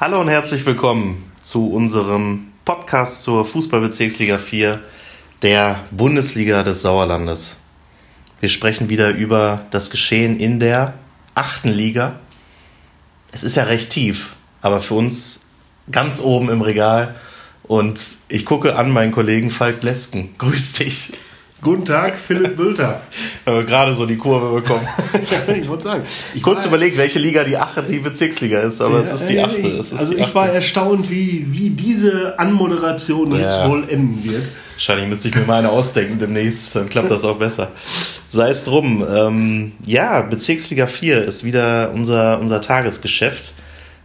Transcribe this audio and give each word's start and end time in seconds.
Hallo 0.00 0.20
und 0.20 0.28
herzlich 0.28 0.66
willkommen 0.66 1.30
zu 1.40 1.70
unserem 1.70 2.48
Podcast 2.64 3.22
zur 3.22 3.44
Fußballbezirksliga 3.44 4.38
4 4.38 4.82
der 5.42 5.84
Bundesliga 5.92 6.64
des 6.64 6.82
Sauerlandes. 6.82 7.58
Wir 8.40 8.48
sprechen 8.48 8.88
wieder 8.88 9.10
über 9.10 9.66
das 9.70 9.90
Geschehen 9.90 10.40
in 10.40 10.58
der 10.58 10.94
achten 11.36 11.68
Liga. 11.68 12.18
Es 13.30 13.44
ist 13.44 13.54
ja 13.54 13.62
recht 13.62 13.90
tief, 13.90 14.34
aber 14.62 14.80
für 14.80 14.94
uns 14.94 15.42
ganz 15.88 16.20
oben 16.20 16.48
im 16.48 16.60
Regal. 16.60 17.14
Und 17.62 18.18
ich 18.28 18.44
gucke 18.44 18.74
an 18.74 18.90
meinen 18.90 19.12
Kollegen 19.12 19.52
Falk 19.52 19.84
Lesken. 19.84 20.34
Grüß 20.38 20.72
dich. 20.72 21.12
Guten 21.64 21.86
Tag, 21.86 22.18
Philipp 22.18 22.56
Bülter. 22.56 23.00
Haben 23.46 23.56
wir 23.56 23.64
gerade 23.64 23.94
so 23.94 24.04
die 24.04 24.18
Kurve 24.18 24.60
bekommen. 24.60 24.86
ich 25.58 25.66
wollte 25.66 25.82
sagen. 25.82 26.04
Ich 26.34 26.42
Kurz 26.42 26.66
überlegt, 26.66 26.98
welche 26.98 27.18
Liga 27.18 27.42
die 27.42 27.56
achte, 27.56 27.82
die 27.84 28.00
Bezirksliga 28.00 28.60
ist, 28.60 28.82
aber 28.82 28.96
ja, 28.96 29.00
es 29.00 29.12
ist 29.12 29.26
die 29.28 29.40
achte. 29.40 29.68
Ist 29.68 29.94
also 29.94 30.12
die 30.12 30.20
ich 30.20 30.34
war 30.34 30.50
erstaunt, 30.50 31.08
wie, 31.08 31.46
wie 31.48 31.70
diese 31.70 32.38
Anmoderation 32.38 33.32
ja. 33.32 33.38
jetzt 33.38 33.64
wohl 33.66 33.88
enden 33.88 34.22
wird. 34.24 34.46
Wahrscheinlich 34.74 35.08
müsste 35.08 35.28
ich 35.28 35.36
mir 35.36 35.44
mal 35.46 35.60
eine 35.60 35.70
ausdenken 35.70 36.18
demnächst, 36.18 36.76
dann 36.76 36.90
klappt 36.90 37.10
das 37.10 37.24
auch 37.24 37.38
besser. 37.38 37.72
Sei 38.28 38.50
es 38.50 38.64
drum. 38.64 39.02
Ähm, 39.10 39.72
ja, 39.86 40.20
Bezirksliga 40.20 40.86
4 40.86 41.24
ist 41.24 41.44
wieder 41.44 41.92
unser, 41.94 42.40
unser 42.40 42.60
Tagesgeschäft. 42.60 43.54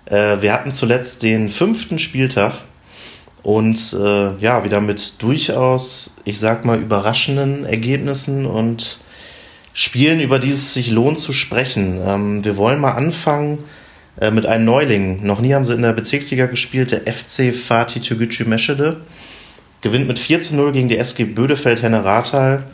Äh, 0.06 0.38
wir 0.42 0.54
hatten 0.54 0.72
zuletzt 0.72 1.24
den 1.24 1.50
fünften 1.50 2.00
Spieltag 2.00 2.54
und 3.44 3.94
äh, 3.94 4.36
ja, 4.40 4.64
wieder 4.64 4.82
mit 4.82 5.22
durchaus, 5.22 6.16
ich 6.26 6.40
sag 6.40 6.66
mal, 6.66 6.80
überraschenden 6.80 7.66
Ergebnissen 7.66 8.46
und 8.46 9.00
Spielen, 9.74 10.20
über 10.20 10.40
die 10.40 10.52
es 10.52 10.74
sich 10.74 10.92
lohnt 10.92 11.20
zu 11.20 11.32
sprechen. 11.32 12.02
Ähm, 12.04 12.44
wir 12.44 12.58
wollen 12.58 12.82
mal 12.82 12.94
anfangen 12.94 13.60
äh, 14.20 14.32
mit 14.32 14.46
einem 14.46 14.66
Neuling. 14.66 15.24
Noch 15.24 15.40
nie 15.40 15.54
haben 15.54 15.64
sie 15.64 15.74
in 15.74 15.84
der 15.84 15.94
Bezirksliga 15.94 16.48
gespielt, 16.48 16.92
der 16.92 17.02
FC 17.02 17.54
Fatih 17.54 18.02
Türgücü 18.02 18.44
Meschede. 18.46 18.98
Gewinnt 19.82 20.08
mit 20.08 20.20
4 20.20 20.42
zu 20.42 20.56
0 20.58 20.74
gegen 20.74 20.90
die 20.90 20.98
SG 20.98 21.24
Bödefeld 21.24 21.82
Henne 21.82 22.04
Rathal. 22.04 22.66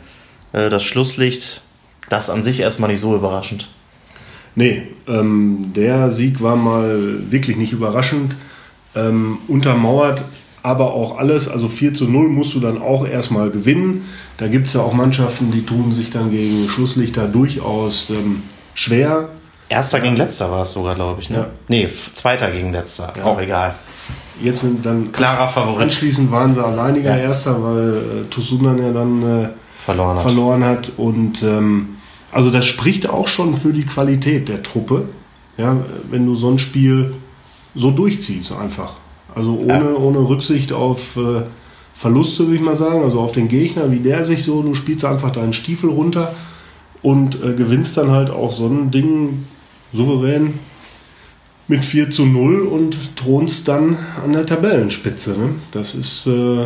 Äh, 0.52 0.68
das 0.68 0.82
Schlusslicht, 0.82 1.62
das 2.08 2.28
an 2.28 2.42
sich 2.42 2.60
erstmal 2.60 2.90
nicht 2.90 3.00
so 3.00 3.14
überraschend. 3.14 3.68
Nee, 4.56 4.82
ähm, 5.06 5.72
der 5.76 6.10
Sieg 6.10 6.42
war 6.42 6.56
mal 6.56 7.30
wirklich 7.30 7.56
nicht 7.56 7.72
überraschend. 7.72 8.34
Ähm, 8.96 9.38
untermauert 9.46 10.24
aber 10.66 10.94
auch 10.94 11.16
alles, 11.16 11.46
also 11.46 11.68
4 11.68 11.94
zu 11.94 12.06
0 12.06 12.28
musst 12.28 12.54
du 12.54 12.58
dann 12.58 12.82
auch 12.82 13.06
erstmal 13.06 13.50
gewinnen. 13.50 14.08
Da 14.36 14.48
gibt 14.48 14.66
es 14.66 14.72
ja 14.72 14.80
auch 14.80 14.92
Mannschaften, 14.92 15.52
die 15.52 15.64
tun 15.64 15.92
sich 15.92 16.10
dann 16.10 16.32
gegen 16.32 16.68
Schlusslichter 16.68 17.28
durchaus 17.28 18.10
ähm, 18.10 18.42
schwer. 18.74 19.28
Erster 19.68 20.00
gegen 20.00 20.16
letzter 20.16 20.50
war 20.50 20.62
es 20.62 20.72
sogar, 20.72 20.96
glaube 20.96 21.20
ich. 21.20 21.30
Ne? 21.30 21.36
Ja. 21.36 21.46
Nee, 21.68 21.88
zweiter 22.12 22.50
gegen 22.50 22.72
letzter, 22.72 23.12
ja. 23.16 23.22
auch 23.22 23.40
egal. 23.40 23.76
Jetzt 24.42 24.62
sind 24.62 24.84
dann 24.84 25.12
klarer 25.12 25.46
Favorit. 25.46 25.82
Anschließend 25.82 26.32
waren 26.32 26.52
sie 26.52 26.64
alleiniger 26.64 27.16
ja. 27.16 27.22
Erster, 27.22 27.62
weil 27.62 28.24
äh, 28.24 28.24
Tosunan 28.28 28.78
ja 28.82 28.90
dann 28.90 29.22
äh, 29.22 29.48
verloren, 29.84 30.16
hat. 30.16 30.22
verloren 30.22 30.64
hat. 30.64 30.90
Und 30.96 31.44
ähm, 31.44 31.90
also 32.32 32.50
das 32.50 32.66
spricht 32.66 33.08
auch 33.08 33.28
schon 33.28 33.56
für 33.56 33.72
die 33.72 33.86
Qualität 33.86 34.48
der 34.48 34.64
Truppe. 34.64 35.10
Ja, 35.58 35.76
wenn 36.10 36.26
du 36.26 36.34
so 36.34 36.50
ein 36.50 36.58
Spiel 36.58 37.14
so 37.76 37.92
durchziehst 37.92 38.50
einfach. 38.50 38.94
Also 39.36 39.50
ohne, 39.50 39.68
ja. 39.68 39.94
ohne 39.94 40.18
Rücksicht 40.18 40.72
auf 40.72 41.18
äh, 41.18 41.42
Verluste, 41.92 42.44
würde 42.44 42.56
ich 42.56 42.62
mal 42.62 42.74
sagen, 42.74 43.02
also 43.02 43.20
auf 43.20 43.32
den 43.32 43.48
Gegner, 43.48 43.92
wie 43.92 43.98
der 43.98 44.24
sich 44.24 44.42
so, 44.42 44.62
du 44.62 44.74
spielst 44.74 45.04
einfach 45.04 45.30
deinen 45.30 45.52
Stiefel 45.52 45.90
runter 45.90 46.34
und 47.02 47.42
äh, 47.44 47.52
gewinnst 47.52 47.98
dann 47.98 48.10
halt 48.10 48.30
auch 48.30 48.50
so 48.50 48.66
ein 48.66 48.90
Ding 48.90 49.44
souverän 49.92 50.58
mit 51.68 51.84
4 51.84 52.08
zu 52.10 52.24
0 52.24 52.62
und 52.62 53.14
thronst 53.16 53.68
dann 53.68 53.98
an 54.24 54.32
der 54.32 54.46
Tabellenspitze. 54.46 55.32
Ne? 55.32 55.50
Das 55.70 55.94
ist 55.94 56.26
äh, 56.26 56.64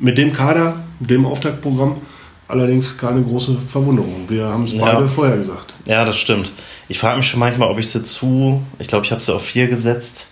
mit 0.00 0.18
dem 0.18 0.32
Kader, 0.32 0.82
dem 0.98 1.24
Auftaktprogramm, 1.24 1.98
allerdings 2.48 2.98
keine 2.98 3.22
große 3.22 3.58
Verwunderung. 3.58 4.24
Wir 4.26 4.46
haben 4.46 4.64
es 4.64 4.72
ja. 4.72 4.84
beide 4.84 5.06
vorher 5.06 5.36
gesagt. 5.36 5.74
Ja, 5.86 6.04
das 6.04 6.16
stimmt. 6.16 6.50
Ich 6.88 6.98
frage 6.98 7.18
mich 7.18 7.28
schon 7.28 7.38
manchmal, 7.38 7.70
ob 7.70 7.78
ich 7.78 7.88
sie 7.88 8.02
zu, 8.02 8.60
ich 8.80 8.88
glaube, 8.88 9.04
ich 9.04 9.12
habe 9.12 9.20
sie 9.20 9.32
auf 9.32 9.44
4 9.44 9.68
gesetzt 9.68 10.26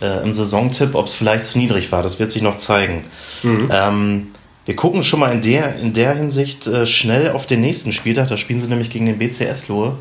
äh, 0.00 0.22
im 0.22 0.32
Saisontipp, 0.32 0.94
ob 0.94 1.06
es 1.06 1.14
vielleicht 1.14 1.44
zu 1.44 1.58
niedrig 1.58 1.90
war. 1.92 2.02
Das 2.02 2.18
wird 2.18 2.30
sich 2.30 2.42
noch 2.42 2.58
zeigen. 2.58 3.04
Mhm. 3.42 3.68
Ähm, 3.70 4.26
wir 4.64 4.76
gucken 4.76 5.04
schon 5.04 5.20
mal 5.20 5.32
in 5.32 5.42
der, 5.42 5.76
in 5.76 5.92
der 5.92 6.14
Hinsicht 6.14 6.66
äh, 6.66 6.86
schnell 6.86 7.30
auf 7.30 7.46
den 7.46 7.60
nächsten 7.60 7.92
Spieltag. 7.92 8.28
Da 8.28 8.36
spielen 8.36 8.60
sie 8.60 8.68
nämlich 8.68 8.90
gegen 8.90 9.06
den 9.06 9.18
BC 9.18 9.42
Eslohe. 9.42 9.96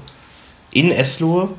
In 0.72 0.92
Eslohe. 0.92 1.50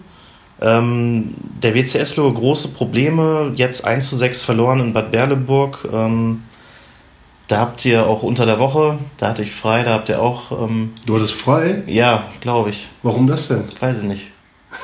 Ähm, 0.60 1.34
der 1.62 1.72
BC 1.72 1.96
Eslohe 1.96 2.32
große 2.32 2.68
Probleme. 2.68 3.52
Jetzt 3.54 3.86
1 3.86 4.08
zu 4.08 4.16
6 4.16 4.42
verloren 4.42 4.80
in 4.80 4.92
Bad 4.92 5.10
Berleburg. 5.10 5.86
Ähm, 5.92 6.42
da 7.48 7.58
habt 7.58 7.84
ihr 7.84 8.06
auch 8.06 8.22
unter 8.22 8.46
der 8.46 8.58
Woche, 8.58 8.98
da 9.18 9.28
hatte 9.28 9.42
ich 9.42 9.52
frei, 9.52 9.82
da 9.82 9.92
habt 9.92 10.08
ihr 10.08 10.22
auch. 10.22 10.50
Ähm, 10.50 10.94
du 11.04 11.14
hattest 11.14 11.34
frei? 11.34 11.82
Ja, 11.86 12.30
glaube 12.40 12.70
ich. 12.70 12.88
Warum 13.02 13.26
das 13.26 13.48
denn? 13.48 13.64
Weiß 13.80 13.98
ich 13.98 14.04
nicht. 14.04 14.30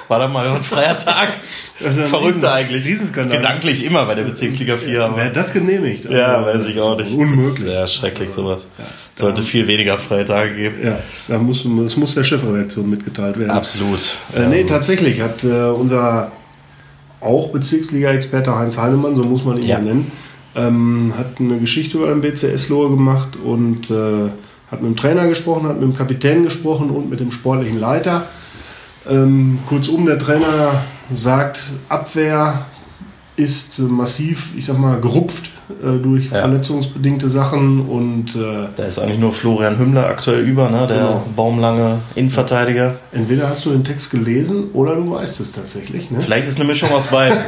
War 0.08 0.18
da 0.18 0.28
mal 0.28 0.48
ein 0.48 0.62
freier 0.62 0.96
Tag. 0.96 1.28
Verrückt 2.08 2.44
eigentlich. 2.44 2.84
Riesenskandal. 2.84 3.38
Gedanklich 3.38 3.84
immer 3.84 4.06
bei 4.06 4.14
der 4.14 4.24
Bezirksliga 4.24 4.76
4. 4.76 5.04
Aber 5.04 5.16
Wer 5.16 5.26
hat 5.26 5.36
das 5.36 5.52
genehmigt? 5.52 6.06
Also, 6.06 6.18
ja, 6.18 6.44
weiß 6.44 6.66
ich 6.66 6.80
auch 6.80 6.96
nicht. 6.96 7.16
Unmöglich. 7.16 7.72
Ja, 7.72 7.86
schrecklich 7.86 8.30
sowas. 8.30 8.66
Ja, 8.78 8.84
Sollte 9.14 9.42
viel 9.42 9.66
weniger 9.66 9.98
freie 9.98 10.24
Tage 10.24 10.54
geben. 10.54 10.76
Ja, 10.84 10.98
da 11.28 11.38
muss, 11.38 11.64
das 11.64 11.96
muss 11.96 12.14
der 12.14 12.24
Chefredaktion 12.24 12.88
mitgeteilt 12.90 13.38
werden. 13.38 13.50
Absolut. 13.50 14.00
Äh, 14.34 14.46
nee, 14.48 14.64
tatsächlich 14.64 15.20
hat 15.20 15.44
äh, 15.44 15.48
unser 15.48 16.32
auch 17.20 17.50
Bezirksliga-Experte 17.50 18.56
Heinz 18.56 18.78
Heinemann, 18.78 19.14
so 19.16 19.22
muss 19.28 19.44
man 19.44 19.58
ihn 19.58 19.66
ja, 19.66 19.78
nennen, 19.78 20.10
ähm, 20.56 21.12
hat 21.16 21.38
eine 21.38 21.58
Geschichte 21.58 21.98
über 21.98 22.08
den 22.08 22.20
BCS 22.20 22.68
Lohr 22.70 22.90
gemacht 22.90 23.36
und 23.36 23.90
äh, 23.90 24.30
hat 24.70 24.82
mit 24.82 24.90
dem 24.90 24.96
Trainer 24.96 25.28
gesprochen, 25.28 25.68
hat 25.68 25.74
mit 25.74 25.82
dem 25.82 25.96
Kapitän 25.96 26.42
gesprochen 26.44 26.90
und 26.90 27.10
mit 27.10 27.20
dem 27.20 27.30
sportlichen 27.30 27.78
Leiter. 27.78 28.26
Ähm, 29.10 29.58
kurzum, 29.66 30.06
der 30.06 30.18
Trainer 30.18 30.84
sagt, 31.12 31.72
Abwehr 31.88 32.66
ist 33.36 33.78
äh, 33.78 33.82
massiv, 33.82 34.50
ich 34.56 34.66
sag 34.66 34.78
mal, 34.78 35.00
gerupft 35.00 35.50
äh, 35.82 35.98
durch 36.00 36.26
ja. 36.26 36.40
verletzungsbedingte 36.40 37.28
Sachen 37.28 37.80
und 37.88 38.36
äh, 38.36 38.68
da 38.76 38.84
ist 38.84 38.98
eigentlich 38.98 39.18
nur 39.18 39.32
Florian 39.32 39.78
Hümmler 39.78 40.06
aktuell 40.06 40.46
über, 40.46 40.70
ne? 40.70 40.86
der 40.86 40.96
genau. 40.96 41.24
baumlange 41.34 42.00
Innenverteidiger. 42.14 42.96
Entweder 43.12 43.48
hast 43.48 43.64
du 43.66 43.70
den 43.70 43.82
Text 43.82 44.10
gelesen 44.10 44.70
oder 44.74 44.94
du 44.94 45.10
weißt 45.10 45.40
es 45.40 45.52
tatsächlich. 45.52 46.10
Ne? 46.10 46.20
Vielleicht 46.20 46.48
ist 46.48 46.60
eine 46.60 46.68
Mischung 46.68 46.90
aus 46.90 47.08
beiden. 47.08 47.38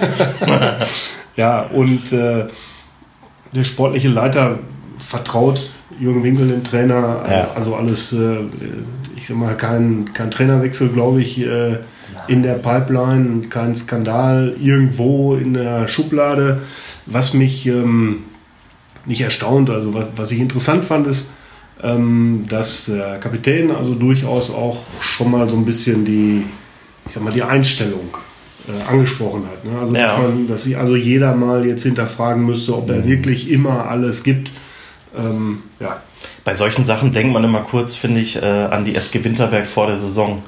ja, 1.37 1.61
und 1.61 2.13
äh, 2.13 2.47
der 3.55 3.63
sportliche 3.63 4.09
Leiter 4.09 4.59
vertraut 4.99 5.71
Jürgen 6.01 6.25
Winkel, 6.25 6.49
dem 6.49 6.65
Trainer, 6.65 7.23
ja. 7.29 7.49
also 7.55 7.77
alles 7.77 8.13
äh, 8.13 8.39
ich 9.23 9.29
sag 9.29 9.37
mal, 9.37 9.57
kein, 9.57 10.13
kein 10.15 10.33
Trainerwechsel, 10.33 10.89
glaube 10.89 11.23
ich, 11.23 11.41
äh, 11.41 11.79
in 12.27 12.43
der 12.43 12.55
Pipeline, 12.55 13.43
kein 13.49 13.73
Skandal 13.73 14.57
irgendwo 14.61 15.37
in 15.37 15.55
der 15.55 15.87
Schublade. 15.87 16.63
Was 17.07 17.33
mich 17.33 17.67
ähm, 17.69 18.25
nicht 19.07 19.21
erstaunt, 19.21 19.71
also 19.71 19.95
was, 19.95 20.09
was 20.17 20.33
ich 20.33 20.41
interessant 20.41 20.85
fand, 20.85 21.07
ist, 21.07 21.31
ähm, 21.85 22.43
dass 22.49 22.87
der 22.87 23.21
Kapitän 23.21 23.71
also 23.71 23.95
durchaus 23.95 24.51
auch 24.51 24.79
schon 25.01 25.31
mal 25.31 25.49
so 25.49 25.57
ein 25.57 25.65
bisschen 25.65 26.05
die, 26.05 26.43
ich 27.07 27.13
sag 27.13 27.23
mal, 27.23 27.33
die 27.33 27.45
Einstellung 27.45 28.17
äh, 28.67 28.91
angesprochen 28.91 29.45
hat. 29.47 29.65
Ne? 29.65 29.79
Also, 29.79 29.95
ja. 29.95 30.09
dass, 30.09 30.19
man, 30.19 30.49
dass 30.49 30.65
sich 30.65 30.77
also 30.77 30.97
jeder 30.97 31.33
mal 31.37 31.65
jetzt 31.65 31.85
hinterfragen 31.85 32.45
müsste, 32.45 32.77
ob 32.77 32.91
er 32.91 33.03
mhm. 33.03 33.07
wirklich 33.07 33.49
immer 33.53 33.89
alles 33.89 34.25
gibt. 34.25 34.51
Ähm, 35.17 35.59
ja, 35.79 36.03
bei 36.45 36.55
solchen 36.55 36.85
Sachen 36.85 37.13
denkt 37.13 37.33
man 37.33 37.45
immer 37.45 37.61
kurz, 37.61 37.95
finde 37.95 38.21
ich, 38.21 38.41
äh, 38.41 38.45
an 38.45 38.85
die 38.85 38.95
SG 38.95 39.23
Winterberg 39.25 39.67
vor 39.67 39.87
der 39.87 39.97
Saison. 39.97 40.43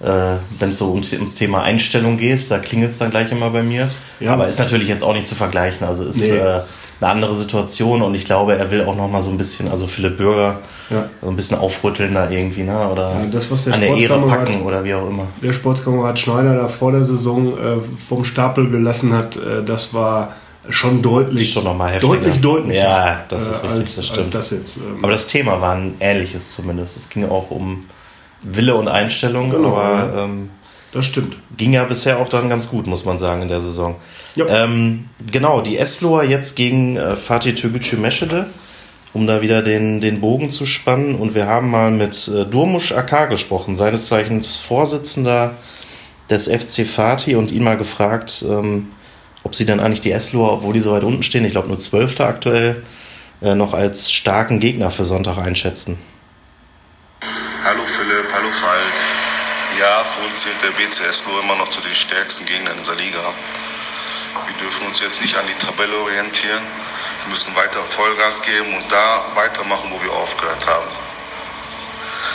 Äh, 0.00 0.36
Wenn 0.58 0.70
es 0.70 0.78
so 0.78 0.92
um, 0.92 1.02
ums 1.12 1.34
Thema 1.34 1.62
Einstellung 1.62 2.18
geht, 2.18 2.50
da 2.50 2.58
klingelt 2.58 2.92
es 2.92 2.98
dann 2.98 3.10
gleich 3.10 3.32
immer 3.32 3.50
bei 3.50 3.62
mir. 3.62 3.88
Ja. 4.20 4.32
Aber 4.32 4.46
ist 4.46 4.58
natürlich 4.58 4.88
jetzt 4.88 5.02
auch 5.02 5.14
nicht 5.14 5.26
zu 5.26 5.34
vergleichen. 5.34 5.86
Also 5.86 6.04
ist 6.04 6.20
nee. 6.20 6.36
äh, 6.36 6.62
eine 7.00 7.10
andere 7.10 7.34
Situation 7.34 8.02
und 8.02 8.14
ich 8.14 8.24
glaube, 8.24 8.56
er 8.56 8.70
will 8.70 8.84
auch 8.84 8.96
noch 8.96 9.08
mal 9.08 9.22
so 9.22 9.30
ein 9.30 9.36
bisschen, 9.36 9.68
also 9.68 9.86
Philipp 9.86 10.16
Bürger, 10.16 10.60
ja. 10.90 11.08
so 11.22 11.28
ein 11.28 11.36
bisschen 11.36 11.58
aufrütteln 11.58 12.14
da 12.14 12.28
irgendwie, 12.28 12.64
ne? 12.64 12.88
oder 12.90 13.12
ja, 13.12 13.26
das, 13.30 13.48
der 13.64 13.74
an 13.74 13.80
der 13.80 13.96
Ehre 13.96 14.20
packen 14.26 14.62
oder 14.62 14.82
wie 14.82 14.94
auch 14.94 15.08
immer. 15.08 15.28
Der 15.42 15.52
Sportskamerad 15.52 16.18
Schneider 16.18 16.56
da 16.56 16.66
vor 16.66 16.90
der 16.90 17.04
Saison 17.04 17.56
äh, 17.56 17.76
vom 17.80 18.24
Stapel 18.24 18.68
gelassen 18.68 19.12
hat, 19.12 19.36
äh, 19.36 19.62
das 19.64 19.94
war 19.94 20.34
schon 20.70 21.02
deutlich, 21.02 21.52
schon 21.52 21.64
noch 21.64 21.76
mal 21.76 21.92
heftiger. 21.92 22.14
deutlich, 22.14 22.40
deutlich. 22.40 22.78
Ja, 22.78 23.24
das 23.28 23.46
ist 23.46 23.64
richtig, 23.64 23.80
als, 23.80 23.96
das 23.96 24.06
stimmt. 24.06 24.34
Das 24.34 24.50
jetzt, 24.50 24.76
ähm 24.78 25.02
aber 25.02 25.12
das 25.12 25.26
Thema 25.26 25.60
war 25.60 25.74
ein 25.74 25.94
ähnliches 26.00 26.52
zumindest. 26.52 26.96
Es 26.96 27.08
ging 27.08 27.28
auch 27.28 27.50
um 27.50 27.86
Wille 28.42 28.74
und 28.74 28.88
Einstellung, 28.88 29.50
genau, 29.50 29.76
aber 29.76 30.24
ähm, 30.24 30.50
das 30.92 31.06
stimmt. 31.06 31.36
Ging 31.56 31.72
ja 31.72 31.84
bisher 31.84 32.18
auch 32.18 32.28
dann 32.28 32.48
ganz 32.48 32.68
gut, 32.68 32.86
muss 32.86 33.04
man 33.04 33.18
sagen, 33.18 33.42
in 33.42 33.48
der 33.48 33.60
Saison. 33.60 33.96
Ja. 34.36 34.46
Ähm, 34.48 35.08
genau, 35.30 35.60
die 35.60 35.76
Esloer 35.76 36.24
jetzt 36.24 36.56
gegen 36.56 36.96
äh, 36.96 37.16
Fatih 37.16 37.54
Türgücü 37.54 37.96
Meschede, 37.96 38.46
um 39.12 39.26
da 39.26 39.42
wieder 39.42 39.62
den, 39.62 40.00
den 40.00 40.20
Bogen 40.20 40.50
zu 40.50 40.64
spannen. 40.66 41.14
Und 41.14 41.34
wir 41.34 41.46
haben 41.46 41.70
mal 41.70 41.90
mit 41.90 42.28
äh, 42.28 42.44
Durmusch 42.44 42.92
Akar 42.92 43.26
gesprochen, 43.26 43.76
seines 43.76 44.06
Zeichens 44.06 44.58
Vorsitzender 44.58 45.56
des 46.30 46.46
FC 46.46 46.86
Fatih, 46.86 47.36
und 47.36 47.50
ihn 47.50 47.64
mal 47.64 47.76
gefragt, 47.76 48.44
ähm, 48.48 48.88
ob 49.48 49.54
sie 49.54 49.64
dann 49.64 49.80
eigentlich 49.80 50.02
die 50.02 50.12
Esloer, 50.12 50.52
obwohl 50.52 50.74
die 50.74 50.82
so 50.82 50.92
weit 50.92 51.04
unten 51.04 51.22
stehen, 51.22 51.42
ich 51.42 51.52
glaube 51.52 51.68
nur 51.68 51.78
Zwölfter 51.78 52.26
aktuell, 52.26 52.84
äh, 53.40 53.54
noch 53.54 53.72
als 53.72 54.12
starken 54.12 54.60
Gegner 54.60 54.90
für 54.90 55.06
Sonntag 55.06 55.38
einschätzen. 55.38 55.96
Hallo 57.64 57.80
Philipp, 57.86 58.28
hallo 58.30 58.52
Falk. 58.52 58.92
Ja, 59.80 60.04
für 60.04 60.20
uns 60.26 60.40
zählt 60.42 60.60
der 60.62 60.76
BC 60.76 61.00
Eslo 61.08 61.32
immer 61.40 61.56
noch 61.56 61.68
zu 61.68 61.80
den 61.80 61.94
stärksten 61.94 62.44
Gegnern 62.44 62.74
in 62.74 62.78
dieser 62.80 62.96
Liga. 62.96 63.24
Wir 64.46 64.56
dürfen 64.60 64.86
uns 64.86 65.00
jetzt 65.00 65.22
nicht 65.22 65.34
an 65.34 65.44
die 65.48 65.64
Tabelle 65.64 65.96
orientieren. 65.96 66.60
Wir 67.24 67.30
müssen 67.30 67.56
weiter 67.56 67.82
Vollgas 67.84 68.42
geben 68.42 68.76
und 68.76 68.92
da 68.92 69.24
weitermachen, 69.34 69.88
wo 69.90 70.04
wir 70.04 70.12
aufgehört 70.12 70.66
haben. 70.66 70.88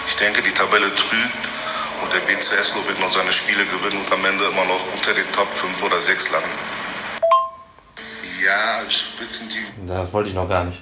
Ich 0.08 0.16
denke, 0.16 0.42
die 0.42 0.52
Tabelle 0.52 0.90
trügt 0.96 1.44
und 2.02 2.12
der 2.12 2.26
BC 2.26 2.58
Eslo 2.58 2.82
wird 2.88 3.00
noch 3.00 3.10
seine 3.10 3.32
Spiele 3.32 3.68
gewinnen 3.68 4.02
und 4.02 4.12
am 4.12 4.26
Ende 4.26 4.46
immer 4.46 4.66
noch 4.66 4.82
unter 4.96 5.14
den 5.14 5.32
Top 5.32 5.54
5 5.54 5.84
oder 5.84 6.02
6 6.02 6.32
landen. 6.32 6.83
Ja, 8.54 8.84
als 8.84 8.94
Spitzenteam. 8.94 9.64
Das 9.88 10.14
wollte 10.14 10.30
ich 10.30 10.36
noch 10.36 10.48
gar 10.48 10.64
nicht. 10.64 10.82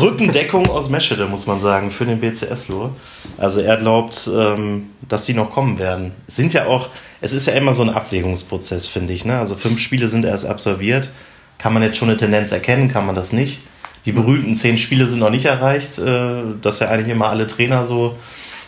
Rückendeckung 0.00 0.68
aus 0.68 0.88
Meschede, 0.88 1.26
muss 1.26 1.46
man 1.46 1.60
sagen, 1.60 1.90
für 1.90 2.04
den 2.04 2.20
BC 2.20 2.50
Eslo. 2.50 2.90
Also 3.38 3.60
er 3.60 3.76
glaubt, 3.76 4.28
ähm, 4.32 4.90
dass 5.08 5.26
sie 5.26 5.34
noch 5.34 5.50
kommen 5.50 5.78
werden. 5.78 6.12
Es 6.26 6.36
sind 6.36 6.52
ja 6.52 6.66
auch, 6.66 6.88
es 7.20 7.32
ist 7.32 7.46
ja 7.46 7.52
immer 7.52 7.72
so 7.72 7.82
ein 7.82 7.90
Abwägungsprozess, 7.90 8.86
finde 8.86 9.12
ich. 9.12 9.24
Ne? 9.24 9.38
Also 9.38 9.54
fünf 9.54 9.80
Spiele 9.80 10.08
sind 10.08 10.24
erst 10.24 10.46
absolviert. 10.46 11.10
Kann 11.58 11.72
man 11.72 11.82
jetzt 11.82 11.96
schon 11.96 12.08
eine 12.08 12.16
Tendenz 12.16 12.50
erkennen, 12.52 12.90
kann 12.90 13.06
man 13.06 13.14
das 13.14 13.32
nicht? 13.32 13.60
Die 14.04 14.12
berühmten 14.12 14.54
zehn 14.54 14.78
Spiele 14.78 15.06
sind 15.06 15.20
noch 15.20 15.30
nicht 15.30 15.46
erreicht, 15.46 15.98
äh, 15.98 16.42
dass 16.60 16.80
wir 16.80 16.90
eigentlich 16.90 17.14
immer 17.14 17.28
alle 17.28 17.46
Trainer 17.46 17.84
so 17.84 18.16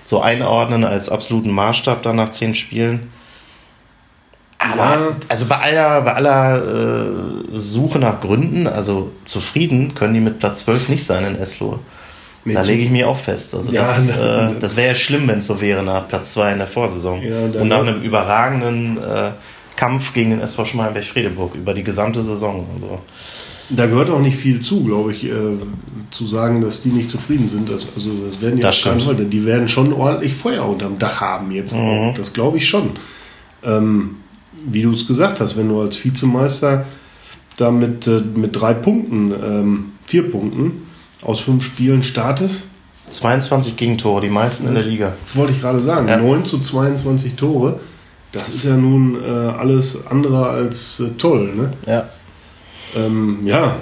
so 0.08 0.22
einordnen 0.22 0.84
als 0.84 1.10
absoluten 1.10 1.50
Maßstab 1.50 2.02
dann 2.02 2.16
nach 2.16 2.30
zehn 2.30 2.54
Spielen. 2.54 3.12
Aber 4.58 4.76
ja. 4.76 5.16
also 5.28 5.46
bei 5.46 5.56
aller, 5.56 6.02
bei 6.02 6.14
aller 6.14 6.64
äh, 6.64 7.58
Suche 7.58 7.98
nach 7.98 8.20
Gründen, 8.20 8.66
also 8.66 9.12
zufrieden 9.24 9.94
können 9.94 10.14
die 10.14 10.20
mit 10.20 10.40
Platz 10.40 10.60
12 10.60 10.88
nicht 10.88 11.04
sein 11.04 11.24
in 11.24 11.36
Eslo. 11.36 11.78
Nee, 12.44 12.54
da 12.54 12.62
lege 12.62 12.82
ich 12.82 12.90
mich 12.90 13.04
auch 13.04 13.16
fest. 13.16 13.54
Also 13.54 13.72
ja, 13.72 13.82
das, 13.82 14.08
äh, 14.08 14.58
das 14.58 14.76
wäre 14.76 14.88
ja 14.88 14.94
schlimm, 14.94 15.28
wenn 15.28 15.38
es 15.38 15.46
so 15.46 15.60
wäre 15.60 15.82
nach 15.82 16.08
Platz 16.08 16.32
2 16.32 16.52
in 16.52 16.58
der 16.58 16.66
Vorsaison. 16.66 17.22
Ja, 17.22 17.60
Und 17.60 17.68
nach 17.68 17.80
einem 17.80 18.02
überragenden 18.02 18.96
äh, 18.96 19.30
Kampf 19.76 20.12
gegen 20.12 20.30
den 20.30 20.40
SV 20.40 20.64
Schmalenberg-Fredeburg 20.64 21.54
über 21.54 21.72
die 21.72 21.84
gesamte 21.84 22.22
Saison. 22.24 22.66
Also. 22.74 22.98
Da 23.70 23.86
gehört 23.86 24.10
auch 24.10 24.20
nicht 24.20 24.36
viel 24.36 24.60
zu, 24.60 24.82
glaube 24.82 25.12
ich, 25.12 25.24
äh, 25.24 25.30
zu 26.10 26.26
sagen, 26.26 26.62
dass 26.62 26.80
die 26.80 26.88
nicht 26.88 27.10
zufrieden 27.10 27.46
sind. 27.46 27.70
Das, 27.70 27.86
also 27.94 28.10
das 28.26 28.40
werden 28.40 28.58
ja 28.58 28.66
das 28.66 28.82
Leute, 28.82 29.24
die 29.24 29.44
werden 29.44 29.68
schon 29.68 29.92
ordentlich 29.92 30.34
Feuer 30.34 30.66
unterm 30.66 30.98
Dach 30.98 31.20
haben 31.20 31.52
jetzt. 31.52 31.76
Mhm. 31.76 32.14
Das 32.16 32.32
glaube 32.32 32.56
ich 32.56 32.66
schon. 32.66 32.92
Ähm, 33.62 34.16
wie 34.66 34.82
du 34.82 34.92
es 34.92 35.06
gesagt 35.06 35.40
hast, 35.40 35.56
wenn 35.56 35.68
du 35.68 35.80
als 35.80 36.02
Vizemeister 36.02 36.86
da 37.56 37.70
mit, 37.70 38.06
äh, 38.06 38.20
mit 38.34 38.54
drei 38.54 38.74
Punkten, 38.74 39.32
ähm, 39.32 39.84
vier 40.06 40.30
Punkten 40.30 40.82
aus 41.22 41.40
fünf 41.40 41.64
Spielen 41.64 42.02
startest. 42.02 42.64
22 43.10 43.76
Gegentore, 43.76 44.20
die 44.20 44.28
meisten 44.28 44.68
in 44.68 44.74
der 44.74 44.84
Liga. 44.84 45.14
Das 45.24 45.36
wollte 45.36 45.52
ich 45.52 45.60
gerade 45.60 45.78
sagen. 45.78 46.08
Ja. 46.08 46.18
9 46.18 46.44
zu 46.44 46.58
22 46.58 47.34
Tore. 47.34 47.80
Das 48.32 48.50
ist 48.50 48.64
ja 48.64 48.76
nun 48.76 49.22
äh, 49.22 49.26
alles 49.26 50.06
andere 50.06 50.48
als 50.48 51.00
äh, 51.00 51.10
toll. 51.16 51.54
Ne? 51.54 51.72
Ja. 51.86 52.08
Ähm, 52.96 53.38
ja, 53.44 53.76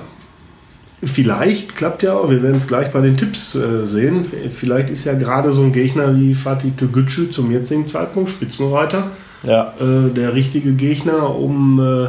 vielleicht 1.03 1.77
klappt 1.77 2.03
ja 2.03 2.15
auch, 2.15 2.31
wir 2.31 2.43
werden 2.43 2.57
es 2.57 2.69
gleich 2.69 2.93
bei 2.93 3.01
den 3.01 3.17
Tipps 3.17 3.55
äh, 3.55 3.85
sehen. 3.85 4.25
Vielleicht 4.25 4.91
ist 4.91 5.05
ja 5.05 5.15
gerade 5.15 5.53
so 5.53 5.63
ein 5.63 5.73
Gegner 5.73 6.15
wie 6.17 6.35
Fatih 6.35 6.73
Togucu 6.77 7.27
zum 7.27 7.51
jetzigen 7.51 7.89
Zeitpunkt, 7.89 8.31
Spitzenreiter, 8.31 9.11
ja. 9.47 9.75
äh, 9.81 10.13
der 10.13 10.35
richtige 10.35 10.73
Gegner, 10.73 11.35
um 11.35 11.81
äh, 11.81 12.09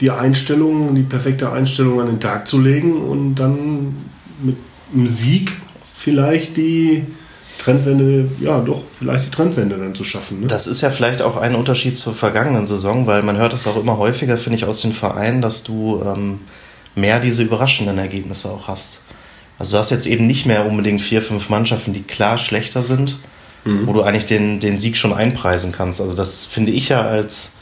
die 0.00 0.10
Einstellung, 0.10 0.94
die 0.94 1.02
perfekte 1.02 1.52
Einstellung 1.52 2.00
an 2.00 2.08
den 2.08 2.20
Tag 2.20 2.46
zu 2.48 2.60
legen 2.60 3.02
und 3.02 3.36
dann 3.36 3.96
mit 4.42 4.56
einem 4.92 5.08
Sieg 5.08 5.52
vielleicht 5.94 6.56
die 6.56 7.04
Trendwende, 7.58 8.28
ja 8.40 8.60
doch, 8.60 8.82
vielleicht 8.92 9.26
die 9.26 9.30
Trendwende 9.30 9.76
dann 9.76 9.94
zu 9.94 10.02
schaffen. 10.02 10.40
Ne? 10.40 10.46
Das 10.48 10.66
ist 10.66 10.80
ja 10.80 10.90
vielleicht 10.90 11.22
auch 11.22 11.36
ein 11.36 11.54
Unterschied 11.54 11.96
zur 11.96 12.12
vergangenen 12.12 12.66
Saison, 12.66 13.06
weil 13.06 13.22
man 13.22 13.36
hört 13.36 13.52
das 13.52 13.68
auch 13.68 13.76
immer 13.76 13.98
häufiger, 13.98 14.36
finde 14.36 14.56
ich, 14.56 14.64
aus 14.64 14.80
den 14.80 14.92
Vereinen, 14.92 15.40
dass 15.40 15.62
du 15.62 16.02
ähm, 16.04 16.40
mehr 16.96 17.20
diese 17.20 17.44
überraschenden 17.44 17.98
Ergebnisse 17.98 18.50
auch 18.50 18.66
hast. 18.66 19.00
Also 19.58 19.72
du 19.72 19.78
hast 19.78 19.90
jetzt 19.90 20.06
eben 20.06 20.26
nicht 20.26 20.44
mehr 20.44 20.66
unbedingt 20.66 21.00
vier, 21.00 21.22
fünf 21.22 21.48
Mannschaften, 21.48 21.92
die 21.92 22.02
klar 22.02 22.36
schlechter 22.36 22.82
sind, 22.82 23.20
mhm. 23.64 23.86
wo 23.86 23.92
du 23.92 24.02
eigentlich 24.02 24.26
den, 24.26 24.60
den 24.60 24.78
Sieg 24.78 24.96
schon 24.96 25.12
einpreisen 25.12 25.72
kannst. 25.72 26.00
Also 26.00 26.14
das 26.14 26.46
finde 26.46 26.72
ich 26.72 26.88
ja 26.88 27.02
als 27.02 27.52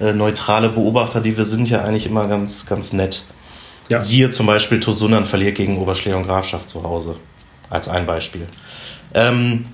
äh, 0.00 0.12
neutrale 0.12 0.70
Beobachter, 0.70 1.20
die 1.20 1.36
wir 1.36 1.44
sind, 1.44 1.68
ja 1.68 1.82
eigentlich 1.82 2.06
immer 2.06 2.26
ganz, 2.26 2.66
ganz 2.66 2.92
nett. 2.92 3.22
Ja. 3.88 4.00
Siehe 4.00 4.30
zum 4.30 4.46
Beispiel 4.46 4.80
Tosunan 4.80 5.24
verliert 5.24 5.56
gegen 5.56 5.78
Oberschläger 5.78 6.16
und 6.16 6.26
Grafschaft 6.26 6.68
zu 6.68 6.82
Hause. 6.82 7.16
Als 7.68 7.88
ein 7.88 8.06
Beispiel. 8.06 8.46
Ähm, 9.14 9.64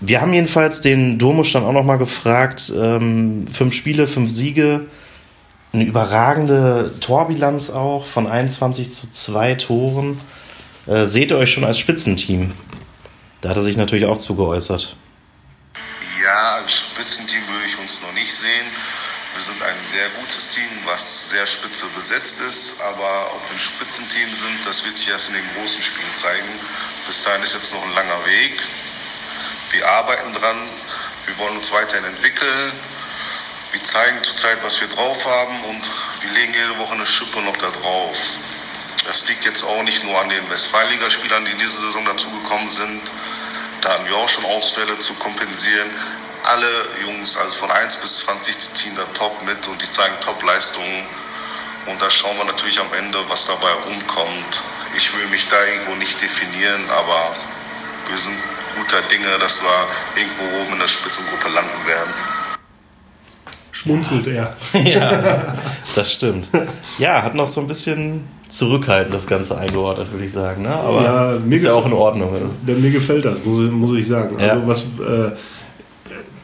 wir 0.00 0.20
haben 0.20 0.32
jedenfalls 0.32 0.80
den 0.80 1.18
Domus 1.18 1.52
dann 1.52 1.64
auch 1.64 1.72
nochmal 1.72 1.98
gefragt, 1.98 2.72
ähm, 2.76 3.44
fünf 3.50 3.74
Spiele, 3.74 4.06
fünf 4.06 4.30
Siege, 4.30 4.86
eine 5.72 5.84
überragende 5.84 6.92
Torbilanz 7.00 7.70
auch 7.70 8.04
von 8.04 8.26
21 8.26 8.90
zu 8.90 9.10
2 9.10 9.54
Toren. 9.54 10.20
Äh, 10.86 11.06
seht 11.06 11.30
ihr 11.30 11.38
euch 11.38 11.52
schon 11.52 11.64
als 11.64 11.78
Spitzenteam? 11.78 12.52
Da 13.40 13.50
hat 13.50 13.56
er 13.56 13.62
sich 13.62 13.76
natürlich 13.76 14.06
auch 14.06 14.18
zugeäußert. 14.18 14.96
Als 16.70 16.78
Spitzenteam 16.78 17.48
würde 17.48 17.66
ich 17.66 17.76
uns 17.78 18.00
noch 18.00 18.12
nicht 18.12 18.32
sehen. 18.32 18.70
Wir 19.34 19.42
sind 19.42 19.60
ein 19.60 19.82
sehr 19.82 20.08
gutes 20.10 20.50
Team, 20.50 20.68
was 20.84 21.30
sehr 21.30 21.44
spitze 21.44 21.86
besetzt 21.96 22.38
ist. 22.38 22.80
Aber 22.82 23.34
ob 23.34 23.42
wir 23.48 23.56
ein 23.56 23.58
Spitzenteam 23.58 24.32
sind, 24.32 24.64
das 24.64 24.84
wird 24.84 24.96
sich 24.96 25.08
erst 25.08 25.30
in 25.30 25.34
den 25.34 25.54
großen 25.56 25.82
Spielen 25.82 26.14
zeigen. 26.14 26.48
Bis 27.08 27.24
dahin 27.24 27.42
ist 27.42 27.54
jetzt 27.54 27.74
noch 27.74 27.82
ein 27.82 27.92
langer 27.94 28.24
Weg. 28.24 28.62
Wir 29.72 29.88
arbeiten 29.88 30.32
dran, 30.32 30.68
wir 31.26 31.38
wollen 31.38 31.56
uns 31.56 31.72
weiterhin 31.72 32.04
entwickeln. 32.04 32.72
Wir 33.72 33.82
zeigen 33.82 34.22
zurzeit, 34.22 34.62
was 34.62 34.80
wir 34.80 34.86
drauf 34.86 35.26
haben 35.26 35.64
und 35.64 35.82
wir 36.20 36.30
legen 36.30 36.54
jede 36.54 36.78
Woche 36.78 36.94
eine 36.94 37.06
Schippe 37.06 37.42
noch 37.42 37.56
da 37.56 37.70
drauf. 37.70 38.16
Das 39.08 39.26
liegt 39.26 39.44
jetzt 39.44 39.64
auch 39.64 39.82
nicht 39.82 40.04
nur 40.04 40.20
an 40.20 40.28
den 40.28 40.48
Westfalenligaspielern, 40.48 41.44
die 41.46 41.50
in 41.50 41.58
dieser 41.58 41.80
Saison 41.80 42.04
dazugekommen 42.04 42.68
sind. 42.68 43.02
Da 43.80 43.94
haben 43.94 44.06
wir 44.06 44.14
auch 44.14 44.28
schon 44.28 44.44
Ausfälle 44.44 44.96
zu 45.00 45.14
kompensieren. 45.14 45.90
Alle 46.50 46.66
Jungs, 47.06 47.36
also 47.36 47.54
von 47.54 47.70
1 47.70 47.96
bis 47.96 48.18
20, 48.26 48.56
die 48.56 48.74
ziehen 48.74 48.92
da 48.96 49.04
top 49.14 49.32
mit 49.46 49.68
und 49.68 49.80
die 49.80 49.88
zeigen 49.88 50.14
Top-Leistungen. 50.20 51.06
Und 51.86 52.02
da 52.02 52.10
schauen 52.10 52.36
wir 52.38 52.44
natürlich 52.44 52.80
am 52.80 52.92
Ende, 52.98 53.18
was 53.28 53.46
dabei 53.46 53.70
rumkommt. 53.86 54.62
Ich 54.96 55.16
will 55.16 55.26
mich 55.30 55.46
da 55.46 55.56
irgendwo 55.62 55.94
nicht 55.94 56.20
definieren, 56.20 56.82
aber 56.90 57.36
wir 58.08 58.18
sind 58.18 58.34
guter 58.76 59.00
Dinge, 59.02 59.38
dass 59.38 59.62
wir 59.62 60.20
irgendwo 60.20 60.60
oben 60.60 60.72
in 60.72 60.78
der 60.80 60.88
Spitzengruppe 60.88 61.48
landen 61.54 61.86
werden. 61.86 62.12
Schmunzelt 63.70 64.26
er. 64.26 64.56
ja, 64.84 65.54
das 65.94 66.12
stimmt. 66.12 66.50
Ja, 66.98 67.22
hat 67.22 67.36
noch 67.36 67.46
so 67.46 67.60
ein 67.60 67.68
bisschen 67.68 68.28
zurückhaltend 68.48 69.14
das 69.14 69.28
Ganze 69.28 69.56
eingeordnet, 69.56 70.10
würde 70.10 70.24
ich 70.24 70.32
sagen. 70.32 70.62
Ne? 70.62 70.74
Aber 70.74 71.02
ja, 71.02 71.38
mir 71.38 71.54
ist 71.54 71.64
ja 71.64 71.72
auch 71.74 71.86
in 71.86 71.92
Ordnung. 71.92 72.34
Ja. 72.66 72.74
Mir 72.74 72.90
gefällt 72.90 73.24
das, 73.24 73.44
muss, 73.44 73.70
muss 73.70 73.98
ich 73.98 74.08
sagen. 74.08 74.36
Also 74.38 74.56
ja. 74.56 74.66
was, 74.66 74.82
äh, 74.98 75.30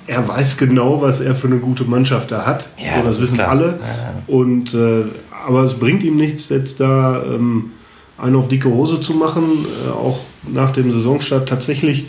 er 0.07 0.27
weiß 0.27 0.57
genau, 0.57 1.03
was 1.03 1.21
er 1.21 1.35
für 1.35 1.47
eine 1.49 1.59
gute 1.59 1.85
Mannschaft 1.85 2.31
da 2.31 2.47
hat. 2.47 2.69
Ja, 2.79 2.99
das, 2.99 3.05
das 3.05 3.23
wissen 3.23 3.35
klar. 3.37 3.49
alle. 3.51 3.79
Und, 4.27 4.75
äh, 4.75 5.05
aber 5.47 5.63
es 5.63 5.75
bringt 5.75 6.03
ihm 6.03 6.17
nichts, 6.17 6.49
jetzt 6.49 6.81
da 6.81 7.23
ähm, 7.23 7.73
einen 8.19 8.37
auf 8.37 8.49
dicke 8.49 8.69
Hose 8.69 9.01
zu 9.01 9.15
machen, 9.15 9.67
äh, 9.87 9.91
auch 9.91 10.19
nach 10.47 10.71
dem 10.71 10.91
Saisonstart 10.91 11.49
tatsächlich 11.49 12.07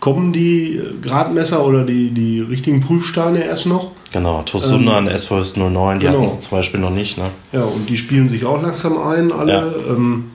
kommen 0.00 0.32
die 0.32 0.80
Gradmesser 1.02 1.64
oder 1.64 1.84
die, 1.84 2.10
die 2.10 2.40
richtigen 2.40 2.80
Prüfsteine 2.80 3.44
erst 3.44 3.66
noch. 3.66 3.92
Genau, 4.12 4.42
Tosundan, 4.42 5.08
ähm, 5.08 5.16
SVS 5.16 5.56
09, 5.56 5.98
die 5.98 6.06
genau. 6.06 6.18
hatten 6.18 6.26
sie 6.26 6.38
zum 6.38 6.58
Beispiel 6.58 6.80
noch 6.80 6.90
nicht. 6.90 7.18
Ne? 7.18 7.30
Ja, 7.52 7.62
und 7.62 7.88
die 7.88 7.96
spielen 7.96 8.28
sich 8.28 8.44
auch 8.44 8.62
langsam 8.62 8.98
ein, 8.98 9.32
alle. 9.32 9.52
Ja. 9.52 9.92
Ähm, 9.94 10.30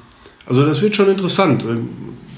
also 0.46 0.66
das 0.66 0.82
wird 0.82 0.96
schon 0.96 1.10
interessant. 1.10 1.66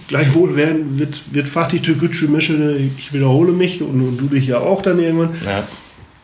Gleichwohl 0.08 0.56
werden, 0.56 1.00
wird, 1.00 1.34
wird 1.34 1.48
Fatih 1.48 1.80
Türkgücü 1.80 2.28
Meschede, 2.28 2.76
ich 2.76 3.14
wiederhole 3.14 3.52
mich 3.52 3.82
und, 3.82 4.02
und, 4.02 4.18
du 4.18 4.28
dich 4.28 4.48
ja 4.48 4.60
auch 4.60 4.82
dann 4.82 5.00
irgendwann, 5.00 5.34
ja. 5.46 5.64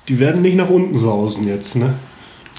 die 0.08 0.20
werden 0.20 0.42
nicht 0.42 0.56
nach 0.56 0.70
unten 0.70 0.98
sausen 0.98 1.48
jetzt, 1.48 1.76
ne? 1.76 1.94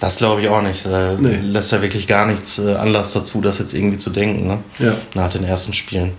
Das 0.01 0.17
glaube 0.17 0.41
ich 0.41 0.49
auch 0.49 0.63
nicht. 0.63 0.87
Da 0.87 1.19
nee. 1.21 1.37
lässt 1.37 1.73
ja 1.73 1.83
wirklich 1.83 2.07
gar 2.07 2.27
nichts 2.27 2.59
äh, 2.59 2.75
Anlass 2.75 3.13
dazu, 3.13 3.43
das 3.43 3.59
jetzt 3.59 3.75
irgendwie 3.75 3.99
zu 3.99 4.11
denken, 4.11 4.47
ne? 4.47 4.59
Ja. 4.79 4.95
Nach 5.15 5.29
den 5.29 5.45
ersten 5.45 5.73
Spielen. 5.73 6.13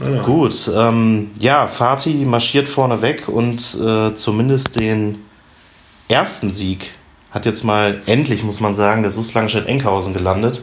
Ja. 0.00 0.22
Gut, 0.22 0.70
ähm, 0.74 1.32
ja, 1.38 1.66
Fatih 1.66 2.24
marschiert 2.24 2.68
vorne 2.68 3.02
weg 3.02 3.28
und 3.28 3.58
äh, 3.80 4.14
zumindest 4.14 4.78
den 4.78 5.18
ersten 6.08 6.52
Sieg 6.52 6.92
hat 7.30 7.46
jetzt 7.46 7.64
mal 7.64 8.00
endlich, 8.06 8.42
muss 8.42 8.60
man 8.60 8.74
sagen, 8.74 9.02
der 9.02 9.10
SUS 9.10 9.34
Langstedt-Enkhausen 9.34 10.14
gelandet. 10.14 10.62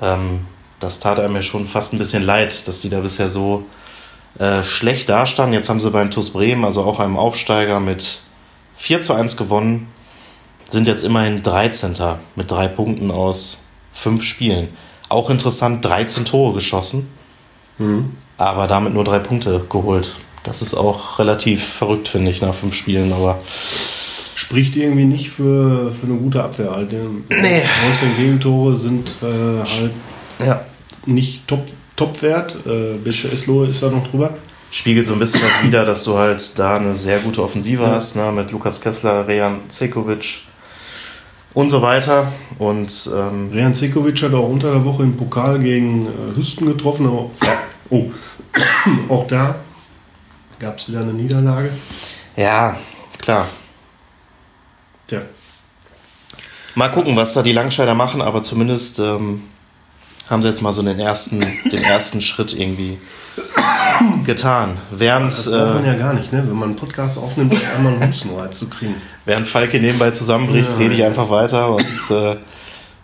Ähm, 0.00 0.40
das 0.80 0.98
tat 0.98 1.18
er 1.18 1.28
mir 1.28 1.42
schon 1.42 1.66
fast 1.66 1.92
ein 1.92 1.98
bisschen 1.98 2.22
leid, 2.22 2.66
dass 2.68 2.80
die 2.80 2.90
da 2.90 3.00
bisher 3.00 3.28
so 3.28 3.64
äh, 4.38 4.62
schlecht 4.62 5.08
dastanden. 5.08 5.54
Jetzt 5.54 5.68
haben 5.68 5.80
sie 5.80 5.90
beim 5.90 6.10
TuS 6.10 6.30
Bremen, 6.30 6.64
also 6.64 6.84
auch 6.84 7.00
einem 7.00 7.16
Aufsteiger, 7.16 7.80
mit 7.80 8.20
4 8.76 9.02
zu 9.02 9.14
1 9.14 9.36
gewonnen. 9.36 9.88
sind 10.68 10.86
jetzt 10.88 11.04
immerhin 11.04 11.42
13. 11.42 11.94
mit 12.34 12.50
drei 12.50 12.68
Punkten 12.68 13.10
aus 13.10 13.64
fünf 13.92 14.22
Spielen. 14.24 14.68
Auch 15.08 15.30
interessant, 15.30 15.84
13 15.84 16.24
Tore 16.24 16.54
geschossen, 16.54 17.08
mhm. 17.78 18.12
aber 18.36 18.66
damit 18.66 18.92
nur 18.92 19.04
drei 19.04 19.20
Punkte 19.20 19.64
geholt. 19.70 20.16
Das 20.42 20.62
ist 20.62 20.74
auch 20.74 21.18
relativ 21.18 21.64
verrückt, 21.64 22.08
finde 22.08 22.30
ich, 22.30 22.42
nach 22.42 22.54
fünf 22.54 22.74
Spielen, 22.74 23.12
aber. 23.12 23.40
Spricht 24.34 24.76
irgendwie 24.76 25.04
nicht 25.04 25.30
für, 25.30 25.92
für 25.92 26.06
eine 26.06 26.16
gute 26.16 26.42
Abwehr 26.42 26.72
halt. 26.72 26.92
Nee. 26.92 27.62
19 27.86 28.16
Gegentore 28.16 28.76
sind 28.76 29.08
äh, 29.22 29.58
halt 29.58 29.92
ja. 30.38 30.64
nicht 31.06 31.46
top, 31.46 31.66
Top-Wert. 31.96 32.54
Äh, 32.66 32.98
BC 32.98 33.32
Eslo 33.32 33.64
ist 33.64 33.82
da 33.82 33.90
noch 33.90 34.06
drüber. 34.06 34.34
Spiegelt 34.70 35.06
so 35.06 35.14
ein 35.14 35.18
bisschen 35.18 35.40
das 35.40 35.62
wieder, 35.62 35.84
dass 35.84 36.04
du 36.04 36.18
halt 36.18 36.58
da 36.58 36.76
eine 36.76 36.94
sehr 36.94 37.20
gute 37.20 37.42
Offensive 37.42 37.82
ja. 37.82 37.90
hast, 37.90 38.16
ne, 38.16 38.30
mit 38.32 38.50
Lukas 38.50 38.80
Kessler, 38.80 39.26
Rejan 39.26 39.60
Cekovic 39.70 40.40
und 41.54 41.68
so 41.68 41.80
weiter. 41.80 42.32
Und, 42.58 43.10
ähm, 43.16 43.50
Rejan 43.52 43.74
Cekovic 43.74 44.22
hat 44.22 44.34
auch 44.34 44.48
unter 44.48 44.72
der 44.72 44.84
Woche 44.84 45.04
im 45.04 45.16
Pokal 45.16 45.58
gegen 45.60 46.06
äh, 46.06 46.36
Hüsten 46.36 46.66
getroffen, 46.66 47.06
aber 47.06 47.30
oh, 47.90 48.10
auch 49.08 49.26
da 49.26 49.54
gab 50.58 50.78
es 50.78 50.88
wieder 50.88 51.00
eine 51.00 51.12
Niederlage. 51.12 51.70
Ja, 52.36 52.76
klar. 53.18 53.46
Tja. 55.06 55.22
Mal 56.74 56.90
gucken, 56.90 57.16
was 57.16 57.32
da 57.32 57.42
die 57.42 57.52
Langscheider 57.52 57.94
machen, 57.94 58.20
aber 58.20 58.42
zumindest 58.42 58.98
ähm, 58.98 59.44
haben 60.30 60.42
sie 60.42 60.48
jetzt 60.48 60.60
mal 60.60 60.72
so 60.72 60.82
den 60.82 60.98
ersten, 60.98 61.40
den 61.40 61.82
ersten 61.82 62.20
Schritt 62.20 62.58
irgendwie 62.58 62.98
getan. 64.24 64.78
Während, 64.90 65.28
das 65.28 65.50
braucht 65.50 65.74
man 65.74 65.84
äh, 65.84 65.88
ja 65.88 65.94
gar 65.94 66.14
nicht, 66.14 66.32
ne? 66.32 66.42
wenn 66.46 66.56
man 66.56 66.70
einen 66.70 66.76
Podcast 66.76 67.18
aufnimmt, 67.18 67.52
um 67.52 67.58
einmal 67.76 67.92
einen 67.94 68.08
Hustenreiz 68.08 68.58
zu 68.58 68.68
kriegen. 68.68 68.94
Während 69.24 69.48
Falke 69.48 69.80
nebenbei 69.80 70.10
zusammenbricht, 70.10 70.72
ja, 70.72 70.78
rede 70.78 70.94
ich 70.94 71.04
einfach 71.04 71.30
weiter 71.30 71.74
und 71.74 72.10
äh, 72.10 72.36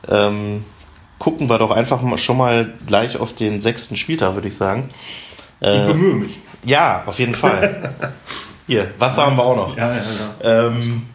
ähm, 0.09 0.65
gucken 1.19 1.49
wir 1.49 1.59
doch 1.59 1.71
einfach 1.71 2.03
schon 2.19 2.37
mal 2.37 2.73
gleich 2.87 3.19
auf 3.19 3.35
den 3.35 3.61
sechsten 3.61 3.97
Spieltag, 3.97 4.35
würde 4.35 4.49
ich 4.49 4.57
sagen. 4.57 4.91
Äh, 5.61 5.83
ich 5.83 5.93
bemühe 5.93 6.15
mich. 6.15 6.41
Ja, 6.65 7.05
auf 7.07 7.19
jeden 7.19 7.35
Fall. 7.35 7.95
Hier, 8.67 8.91
Wasser 8.99 9.27
haben 9.27 9.37
wir 9.37 9.45
auch 9.45 9.57
noch. 9.57 9.77
Ja, 9.77 9.93
ja, 9.93 10.01
ja. 10.43 10.67
Ähm, 10.67 11.07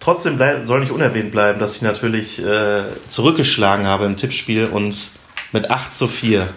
trotzdem 0.00 0.36
bleib, 0.36 0.64
soll 0.64 0.80
nicht 0.80 0.92
unerwähnt 0.92 1.30
bleiben, 1.30 1.60
dass 1.60 1.76
ich 1.76 1.82
natürlich 1.82 2.44
äh, 2.44 2.84
zurückgeschlagen 3.06 3.86
habe 3.86 4.06
im 4.06 4.16
Tippspiel 4.16 4.66
und 4.66 5.10
mit 5.52 5.70
8 5.70 5.92
zu 5.92 6.08
4 6.08 6.48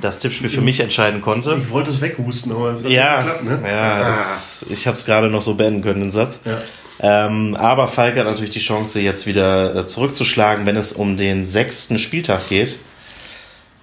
das 0.00 0.18
Tippspiel 0.18 0.48
für 0.48 0.60
mich 0.60 0.80
entscheiden 0.80 1.20
konnte. 1.20 1.56
Ich 1.58 1.70
wollte 1.70 1.90
es 1.90 2.00
weghusten, 2.00 2.52
aber 2.52 2.72
es 2.72 2.84
hat 2.84 2.90
ja, 2.90 3.16
nicht 3.16 3.42
geklappt, 3.42 3.62
ne? 3.62 3.70
Ja, 3.70 4.10
es, 4.10 4.66
ich 4.68 4.86
habe 4.86 4.96
es 4.96 5.04
gerade 5.04 5.28
noch 5.28 5.42
so 5.42 5.54
beenden 5.54 5.82
können, 5.82 6.02
den 6.02 6.10
Satz. 6.10 6.40
Ja. 6.44 6.58
Ähm, 7.00 7.56
aber 7.58 7.88
Falk 7.88 8.16
hat 8.16 8.26
natürlich 8.26 8.50
die 8.50 8.60
Chance, 8.60 9.00
jetzt 9.00 9.26
wieder 9.26 9.74
äh, 9.74 9.86
zurückzuschlagen, 9.86 10.66
wenn 10.66 10.76
es 10.76 10.92
um 10.92 11.16
den 11.16 11.44
sechsten 11.44 11.98
Spieltag 11.98 12.48
geht. 12.48 12.78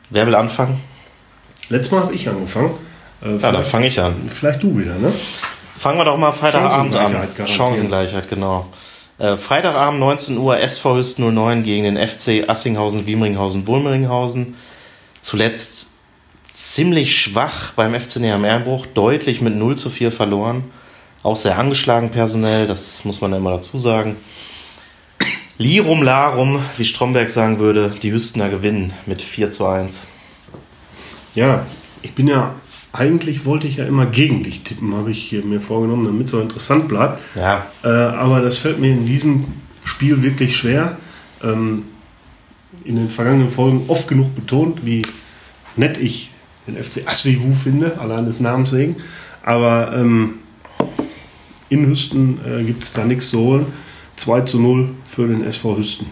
Wer 0.09 0.25
will 0.25 0.35
anfangen? 0.35 0.79
Letztes 1.69 1.91
Mal 1.91 2.03
habe 2.03 2.13
ich 2.13 2.27
angefangen. 2.29 2.71
Äh, 3.23 3.37
ja, 3.37 3.51
dann 3.51 3.63
fange 3.63 3.87
ich 3.87 3.99
an. 3.99 4.15
Vielleicht 4.33 4.63
du 4.63 4.77
wieder, 4.77 4.95
ne? 4.95 5.11
Fangen 5.79 5.97
wir 5.97 6.03
doch 6.03 6.17
mal 6.17 6.33
Freitagabend 6.33 6.93
an. 6.93 7.11
Garantieren. 7.13 7.47
Chancengleichheit, 7.47 8.27
genau. 8.27 8.65
Äh, 9.17 9.37
Freitagabend 9.37 10.01
19 10.01 10.37
Uhr 10.37 10.59
SV 10.59 10.97
Hüst 10.97 11.19
09 11.19 11.63
gegen 11.63 11.85
den 11.85 11.95
FC 11.95 12.43
Assinghausen, 12.49 13.05
Wiemringhausen, 13.05 13.65
Wulmeringhausen. 13.65 14.55
Zuletzt 15.21 15.91
ziemlich 16.51 17.17
schwach 17.17 17.71
beim 17.77 17.97
FC 17.97 18.17
Neheim 18.17 18.43
Erbruch, 18.43 18.87
deutlich 18.87 19.39
mit 19.39 19.55
0 19.55 19.77
zu 19.77 19.89
4 19.89 20.11
verloren. 20.11 20.65
Auch 21.23 21.37
sehr 21.37 21.57
angeschlagen 21.57 22.09
personell, 22.09 22.67
das 22.67 23.05
muss 23.05 23.21
man 23.21 23.31
ja 23.31 23.37
immer 23.37 23.51
dazu 23.51 23.77
sagen. 23.77 24.17
Lirum 25.57 26.03
Larum, 26.03 26.61
wie 26.75 26.83
Stromberg 26.83 27.29
sagen 27.29 27.59
würde, 27.59 27.93
die 28.01 28.11
Hüstener 28.11 28.49
gewinnen 28.49 28.91
mit 29.05 29.21
4 29.21 29.49
zu 29.49 29.65
1. 29.65 30.07
Ja, 31.35 31.65
ich 32.01 32.13
bin 32.13 32.27
ja 32.27 32.53
eigentlich 32.91 33.45
wollte 33.45 33.67
ich 33.67 33.77
ja 33.77 33.85
immer 33.85 34.05
gegen 34.05 34.43
dich 34.43 34.63
tippen, 34.63 34.95
habe 34.95 35.11
ich 35.11 35.31
mir 35.43 35.61
vorgenommen, 35.61 36.05
damit 36.05 36.25
es 36.25 36.31
so 36.31 36.41
interessant 36.41 36.87
bleibt. 36.87 37.19
Ja. 37.35 37.67
Äh, 37.83 37.87
aber 37.87 38.41
das 38.41 38.57
fällt 38.57 38.79
mir 38.79 38.91
in 38.91 39.05
diesem 39.05 39.45
Spiel 39.83 40.21
wirklich 40.21 40.55
schwer. 40.55 40.97
Ähm, 41.43 41.83
in 42.83 42.95
den 42.95 43.07
vergangenen 43.07 43.49
Folgen 43.49 43.83
oft 43.87 44.07
genug 44.07 44.35
betont, 44.35 44.85
wie 44.85 45.03
nett 45.75 45.97
ich 45.97 46.31
den 46.67 46.81
FC 46.81 47.07
Aswihu 47.07 47.53
finde, 47.53 47.99
allein 47.99 48.25
des 48.25 48.39
Namens 48.39 48.71
wegen. 48.71 48.97
Aber 49.43 49.93
ähm, 49.95 50.35
in 51.69 51.85
Hüsten 51.87 52.39
äh, 52.45 52.63
gibt 52.63 52.83
es 52.83 52.93
da 52.93 53.05
nichts 53.05 53.29
zu 53.29 53.39
holen. 53.39 53.67
2 54.17 54.41
zu 54.41 54.59
0 54.59 54.89
für 55.05 55.27
den 55.27 55.43
SV 55.43 55.77
Hüsten. 55.77 56.07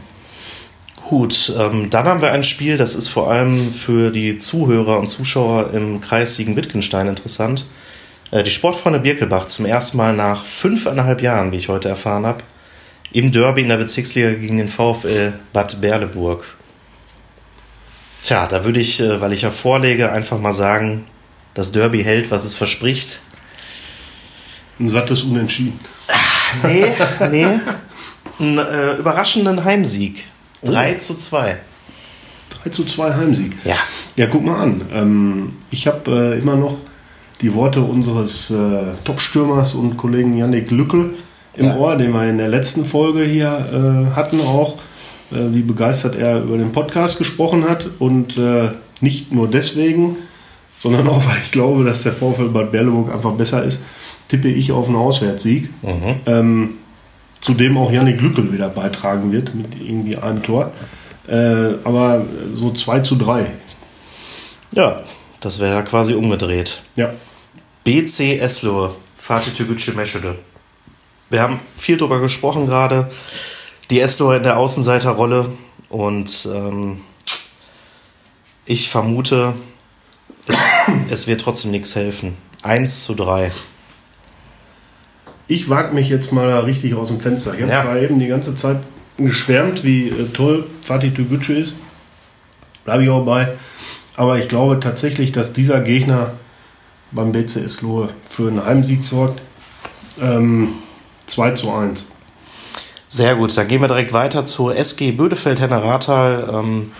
Gut, 1.09 1.53
ähm, 1.57 1.89
dann 1.89 2.05
haben 2.05 2.21
wir 2.21 2.33
ein 2.33 2.43
Spiel, 2.43 2.75
das 2.75 2.93
ist 2.93 3.07
vor 3.07 3.31
allem 3.31 3.71
für 3.71 4.11
die 4.11 4.39
Zuhörer 4.39 4.99
und 4.99 5.07
Zuschauer 5.07 5.73
im 5.73 6.01
Kreis 6.01 6.35
Siegen-Wittgenstein 6.35 7.07
interessant. 7.07 7.65
Äh, 8.31 8.43
die 8.43 8.51
Sportfreunde 8.51 8.99
Birkelbach 8.99 9.47
zum 9.47 9.65
ersten 9.65 9.95
Mal 9.95 10.13
nach 10.13 10.43
fünfeinhalb 10.43 11.21
Jahren, 11.21 11.53
wie 11.53 11.55
ich 11.55 11.69
heute 11.69 11.87
erfahren 11.87 12.25
habe, 12.25 12.43
im 13.13 13.31
Derby 13.31 13.61
in 13.61 13.69
der 13.69 13.77
Bezirksliga 13.77 14.31
gegen 14.31 14.57
den 14.57 14.67
VfL 14.67 15.31
Bad 15.53 15.79
Berleburg. 15.79 16.43
Tja, 18.21 18.45
da 18.45 18.65
würde 18.65 18.81
ich, 18.81 18.99
äh, 18.99 19.21
weil 19.21 19.31
ich 19.31 19.43
ja 19.43 19.51
vorlege, 19.51 20.11
einfach 20.11 20.39
mal 20.39 20.51
sagen, 20.51 21.05
das 21.53 21.71
Derby 21.71 22.03
hält, 22.03 22.31
was 22.31 22.43
es 22.43 22.53
verspricht. 22.53 23.21
Ein 24.77 24.89
sattes 24.89 25.23
Unentschieden. 25.23 25.79
Ach, 26.09 26.63
nee, 26.63 26.85
nee. 27.31 27.47
Einen 28.39 28.57
äh, 28.57 28.95
überraschenden 28.95 29.63
Heimsieg 29.63 30.25
3 30.63 30.93
oh. 30.93 30.97
zu 30.97 31.15
2. 31.15 31.57
3 32.63 32.69
zu 32.69 32.83
2 32.83 33.13
Heimsieg. 33.13 33.55
Ja. 33.63 33.75
Ja, 34.15 34.27
guck 34.27 34.43
mal 34.43 34.59
an. 34.59 34.81
Ähm, 34.93 35.53
ich 35.69 35.87
habe 35.87 36.35
äh, 36.35 36.39
immer 36.39 36.55
noch 36.55 36.77
die 37.41 37.53
Worte 37.53 37.81
unseres 37.81 38.49
äh, 38.49 38.93
Top-Stürmers 39.03 39.75
und 39.75 39.97
Kollegen 39.97 40.35
Yannick 40.35 40.71
Lückel 40.71 41.13
im 41.55 41.67
ja. 41.67 41.75
Ohr, 41.75 41.95
den 41.95 42.11
wir 42.11 42.27
in 42.27 42.37
der 42.37 42.47
letzten 42.47 42.85
Folge 42.85 43.23
hier 43.23 44.09
äh, 44.11 44.15
hatten 44.15 44.41
auch, 44.41 44.75
äh, 45.31 45.35
wie 45.51 45.61
begeistert 45.61 46.15
er 46.15 46.41
über 46.43 46.57
den 46.57 46.71
Podcast 46.71 47.17
gesprochen 47.17 47.67
hat. 47.67 47.89
Und 47.99 48.37
äh, 48.37 48.69
nicht 49.01 49.31
nur 49.31 49.47
deswegen, 49.47 50.17
sondern 50.79 51.07
auch, 51.07 51.25
weil 51.27 51.37
ich 51.43 51.51
glaube, 51.51 51.83
dass 51.83 52.03
der 52.03 52.13
Vorfall 52.13 52.49
Bad 52.49 52.71
Berleburg 52.71 53.11
einfach 53.11 53.33
besser 53.33 53.63
ist, 53.63 53.83
tippe 54.27 54.49
ich 54.49 54.71
auf 54.71 54.87
einen 54.87 54.97
Auswärtssieg. 54.97 55.69
Mhm. 55.83 56.15
Ähm, 56.25 56.69
zu 57.47 57.53
dem 57.53 57.77
auch 57.77 57.89
Janik 57.89 58.19
Lückel 58.19 58.51
wieder 58.51 58.67
beitragen 58.67 59.31
wird 59.31 59.55
mit 59.55 59.79
irgendwie 59.79 60.17
einem 60.17 60.43
Tor. 60.43 60.73
Äh, 61.29 61.75
aber 61.85 62.25
so 62.53 62.73
2 62.73 62.99
zu 62.99 63.15
3. 63.15 63.53
Ja, 64.73 65.03
das 65.39 65.59
wäre 65.59 65.75
ja 65.75 65.81
quasi 65.81 66.13
umgedreht. 66.13 66.81
Ja. 66.97 67.13
BC 67.85 68.41
Eslohe, 68.41 68.93
Fatih 69.15 69.51
Tügücü 69.51 69.93
Meschede. 69.93 70.35
Wir 71.29 71.41
haben 71.41 71.61
viel 71.77 71.95
darüber 71.95 72.19
gesprochen 72.19 72.65
gerade. 72.65 73.09
Die 73.91 74.01
Eslohe 74.01 74.35
in 74.35 74.43
der 74.43 74.57
Außenseiterrolle 74.57 75.49
und 75.87 76.49
ähm, 76.53 76.99
ich 78.65 78.89
vermute, 78.89 79.53
es, 80.47 80.57
es 81.09 81.27
wird 81.27 81.39
trotzdem 81.39 81.71
nichts 81.71 81.95
helfen. 81.95 82.35
1 82.61 83.05
zu 83.05 83.15
3 83.15 83.53
ich 85.47 85.69
wage 85.69 85.93
mich 85.93 86.09
jetzt 86.09 86.31
mal 86.31 86.59
richtig 86.59 86.95
aus 86.95 87.07
dem 87.07 87.19
Fenster. 87.19 87.53
Ich 87.53 87.61
habe 87.61 87.71
ja. 87.71 87.83
zwar 87.83 87.97
eben 87.97 88.19
die 88.19 88.27
ganze 88.27 88.55
Zeit 88.55 88.77
geschwärmt, 89.17 89.83
wie 89.83 90.09
äh, 90.09 90.27
toll 90.33 90.65
Fatih 90.83 91.11
Tügücü 91.13 91.53
ist. 91.53 91.77
Bleibe 92.85 93.03
ich 93.03 93.09
auch 93.09 93.25
bei. 93.25 93.49
Aber 94.15 94.37
ich 94.39 94.49
glaube 94.49 94.79
tatsächlich, 94.79 95.31
dass 95.31 95.53
dieser 95.53 95.81
Gegner 95.81 96.31
beim 97.11 97.31
BC 97.31 97.57
Eslohe 97.57 98.09
für 98.29 98.47
einen 98.47 98.63
Heimsieg 98.63 99.03
sorgt. 99.03 99.41
Ähm, 100.21 100.69
2 101.27 101.51
zu 101.51 101.71
1. 101.71 102.07
Sehr 103.09 103.35
gut, 103.35 103.55
dann 103.55 103.67
gehen 103.67 103.81
wir 103.81 103.87
direkt 103.87 104.11
weiter 104.13 104.43
zur 104.45 104.75
SG 104.75 105.11
Bödefeld-Henne-Rathal. 105.11 106.49
Ähm, 106.53 106.91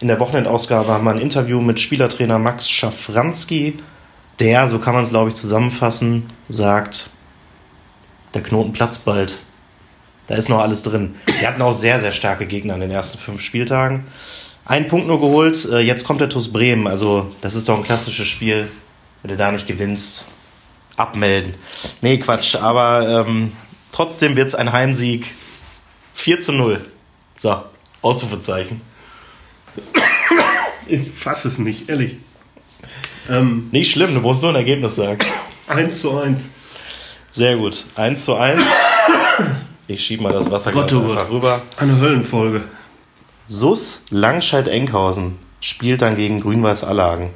in 0.00 0.08
der 0.08 0.20
Wochenendausgabe 0.20 0.88
haben 0.88 1.04
wir 1.04 1.12
ein 1.12 1.20
Interview 1.20 1.60
mit 1.60 1.80
Spielertrainer 1.80 2.38
Max 2.38 2.68
Schafranski, 2.68 3.78
der, 4.40 4.68
so 4.68 4.78
kann 4.78 4.94
man 4.94 5.02
es 5.02 5.10
glaube 5.10 5.28
ich 5.28 5.36
zusammenfassen, 5.36 6.28
sagt, 6.48 7.08
der 8.34 8.42
Knoten 8.42 8.72
platzt 8.72 9.04
bald. 9.04 9.38
Da 10.26 10.34
ist 10.36 10.48
noch 10.48 10.60
alles 10.60 10.82
drin. 10.82 11.14
Die 11.40 11.46
hatten 11.46 11.62
auch 11.62 11.72
sehr, 11.72 12.00
sehr 12.00 12.12
starke 12.12 12.46
Gegner 12.46 12.74
in 12.74 12.80
den 12.80 12.90
ersten 12.90 13.18
fünf 13.18 13.40
Spieltagen. 13.40 14.04
Ein 14.64 14.88
Punkt 14.88 15.06
nur 15.06 15.20
geholt, 15.20 15.66
äh, 15.66 15.80
jetzt 15.80 16.04
kommt 16.04 16.20
der 16.20 16.30
TuS 16.30 16.50
Bremen. 16.50 16.86
Also, 16.86 17.30
das 17.42 17.54
ist 17.54 17.68
doch 17.68 17.76
ein 17.76 17.84
klassisches 17.84 18.26
Spiel. 18.26 18.68
Wenn 19.22 19.30
du 19.30 19.36
da 19.36 19.52
nicht 19.52 19.66
gewinnst, 19.66 20.26
abmelden. 20.96 21.54
Nee, 22.00 22.18
Quatsch, 22.18 22.56
aber 22.56 23.26
ähm, 23.26 23.52
trotzdem 23.92 24.36
wird 24.36 24.48
es 24.48 24.54
ein 24.54 24.72
Heimsieg. 24.72 25.26
4 26.14 26.40
zu 26.40 26.52
0. 26.52 26.84
So, 27.36 27.62
Ausrufezeichen. 28.00 28.80
Ich 30.86 31.10
fasse 31.12 31.48
es 31.48 31.58
nicht, 31.58 31.88
ehrlich. 31.88 32.16
Ähm, 33.28 33.68
nicht 33.72 33.90
schlimm, 33.90 34.14
du 34.14 34.20
musst 34.20 34.42
nur 34.42 34.52
ein 34.52 34.56
Ergebnis 34.56 34.96
sagen. 34.96 35.20
1 35.66 36.00
zu 36.00 36.16
1. 36.18 36.48
Sehr 37.34 37.56
gut. 37.56 37.84
1 37.96 38.24
zu 38.24 38.36
1. 38.36 38.62
Ich 39.88 40.04
schiebe 40.04 40.22
mal 40.22 40.32
das 40.32 40.52
Wasserglas 40.52 40.92
Gott, 40.92 41.02
oh 41.02 41.10
einfach 41.10 41.30
rüber. 41.30 41.62
Eine 41.76 41.98
Höllenfolge. 41.98 42.62
SUS 43.48 44.02
Langscheid-Enkhausen 44.10 45.40
spielt 45.58 46.02
dann 46.02 46.14
gegen 46.14 46.40
Grün-Weiß 46.40 46.84
Allagen. 46.84 47.30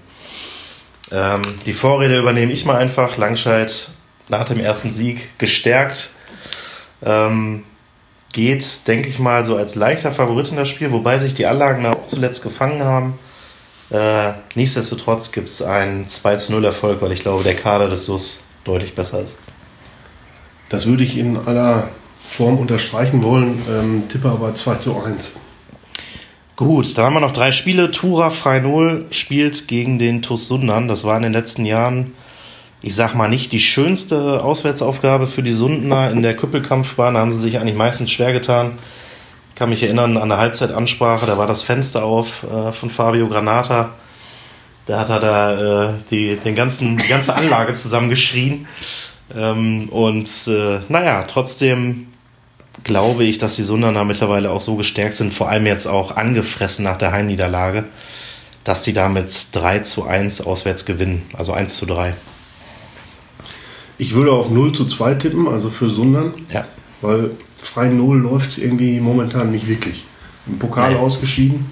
Ähm, 1.10 1.42
die 1.66 1.72
Vorrede 1.72 2.16
übernehme 2.16 2.52
ich 2.52 2.64
mal 2.64 2.76
einfach. 2.76 3.16
Langscheid 3.16 3.88
nach 4.28 4.44
dem 4.44 4.60
ersten 4.60 4.92
Sieg 4.92 5.36
gestärkt. 5.36 6.10
Ähm, 7.04 7.64
geht, 8.32 8.86
denke 8.86 9.08
ich 9.08 9.18
mal, 9.18 9.44
so 9.44 9.56
als 9.56 9.74
leichter 9.74 10.12
Favorit 10.12 10.52
in 10.52 10.58
das 10.58 10.68
Spiel, 10.68 10.92
wobei 10.92 11.18
sich 11.18 11.34
die 11.34 11.46
Anlagen 11.46 11.84
auch 11.86 12.04
zuletzt 12.04 12.44
gefangen 12.44 12.84
haben. 12.84 13.18
Äh, 13.90 14.34
nichtsdestotrotz 14.54 15.32
gibt 15.32 15.48
es 15.48 15.60
einen 15.60 16.06
2 16.06 16.36
zu 16.36 16.52
0 16.52 16.64
Erfolg, 16.66 17.02
weil 17.02 17.10
ich 17.10 17.20
glaube, 17.20 17.42
der 17.42 17.56
Kader 17.56 17.88
des 17.88 18.04
SUS 18.04 18.44
deutlich 18.62 18.94
besser 18.94 19.20
ist. 19.20 19.38
Das 20.68 20.86
würde 20.86 21.04
ich 21.04 21.16
in 21.16 21.36
aller 21.36 21.88
Form 22.28 22.58
unterstreichen 22.58 23.22
wollen, 23.22 23.62
ähm, 23.70 24.08
tippe 24.08 24.28
aber 24.28 24.54
2 24.54 24.76
zu 24.76 25.02
1. 25.02 25.34
Gut, 26.56 26.98
dann 26.98 27.04
haben 27.04 27.14
wir 27.14 27.20
noch 27.20 27.32
drei 27.32 27.52
Spiele. 27.52 27.92
Tura 27.92 28.30
Frei 28.30 28.58
0 28.58 29.06
spielt 29.10 29.68
gegen 29.68 29.98
den 29.98 30.22
TuS 30.22 30.48
Sundern. 30.48 30.88
Das 30.88 31.04
war 31.04 31.16
in 31.16 31.22
den 31.22 31.32
letzten 31.32 31.64
Jahren, 31.64 32.14
ich 32.82 32.96
sag 32.96 33.14
mal, 33.14 33.28
nicht 33.28 33.52
die 33.52 33.60
schönste 33.60 34.42
Auswärtsaufgabe 34.42 35.28
für 35.28 35.44
die 35.44 35.52
Sundener. 35.52 36.10
In 36.10 36.22
der 36.22 36.34
Küppelkampfbahn 36.34 37.16
haben 37.16 37.30
sie 37.30 37.38
sich 37.38 37.60
eigentlich 37.60 37.76
meistens 37.76 38.10
schwer 38.10 38.32
getan. 38.32 38.72
Ich 39.50 39.54
kann 39.54 39.70
mich 39.70 39.84
erinnern 39.84 40.16
an 40.16 40.28
der 40.28 40.38
Halbzeitansprache, 40.38 41.26
da 41.26 41.38
war 41.38 41.46
das 41.46 41.62
Fenster 41.62 42.04
auf 42.04 42.44
äh, 42.44 42.72
von 42.72 42.90
Fabio 42.90 43.28
Granata. 43.28 43.90
Da 44.86 45.00
hat 45.00 45.10
er 45.10 45.20
da 45.20 45.90
äh, 45.90 45.92
die, 46.10 46.36
den 46.36 46.54
ganzen, 46.54 46.98
die 46.98 47.08
ganze 47.08 47.36
Anlage 47.36 47.72
zusammengeschrien. 47.72 48.66
Ähm, 49.38 49.88
und 49.90 50.28
äh, 50.48 50.80
naja, 50.88 51.24
trotzdem 51.24 52.08
glaube 52.84 53.24
ich, 53.24 53.38
dass 53.38 53.56
die 53.56 53.64
Sundaner 53.64 54.04
mittlerweile 54.04 54.50
auch 54.50 54.60
so 54.60 54.76
gestärkt 54.76 55.14
sind, 55.14 55.32
vor 55.32 55.48
allem 55.48 55.66
jetzt 55.66 55.86
auch 55.86 56.16
angefressen 56.16 56.84
nach 56.84 56.98
der 56.98 57.12
Heimniederlage, 57.12 57.84
dass 58.64 58.84
sie 58.84 58.92
damit 58.92 59.48
3 59.52 59.80
zu 59.80 60.06
1 60.06 60.40
auswärts 60.40 60.84
gewinnen, 60.84 61.22
also 61.32 61.52
1 61.52 61.76
zu 61.76 61.86
3. 61.86 62.14
Ich 63.98 64.14
würde 64.14 64.32
auf 64.32 64.50
0 64.50 64.72
zu 64.72 64.86
2 64.86 65.14
tippen, 65.14 65.48
also 65.48 65.70
für 65.70 65.90
Sundern. 65.90 66.34
Ja. 66.52 66.66
Weil 67.00 67.30
frei 67.60 67.88
0 67.88 68.18
läuft 68.18 68.50
es 68.50 68.58
irgendwie 68.58 69.00
momentan 69.00 69.50
nicht 69.50 69.68
wirklich. 69.68 70.04
Im 70.46 70.58
Pokal 70.58 70.92
Nein. 70.92 71.00
ausgeschieden. 71.00 71.66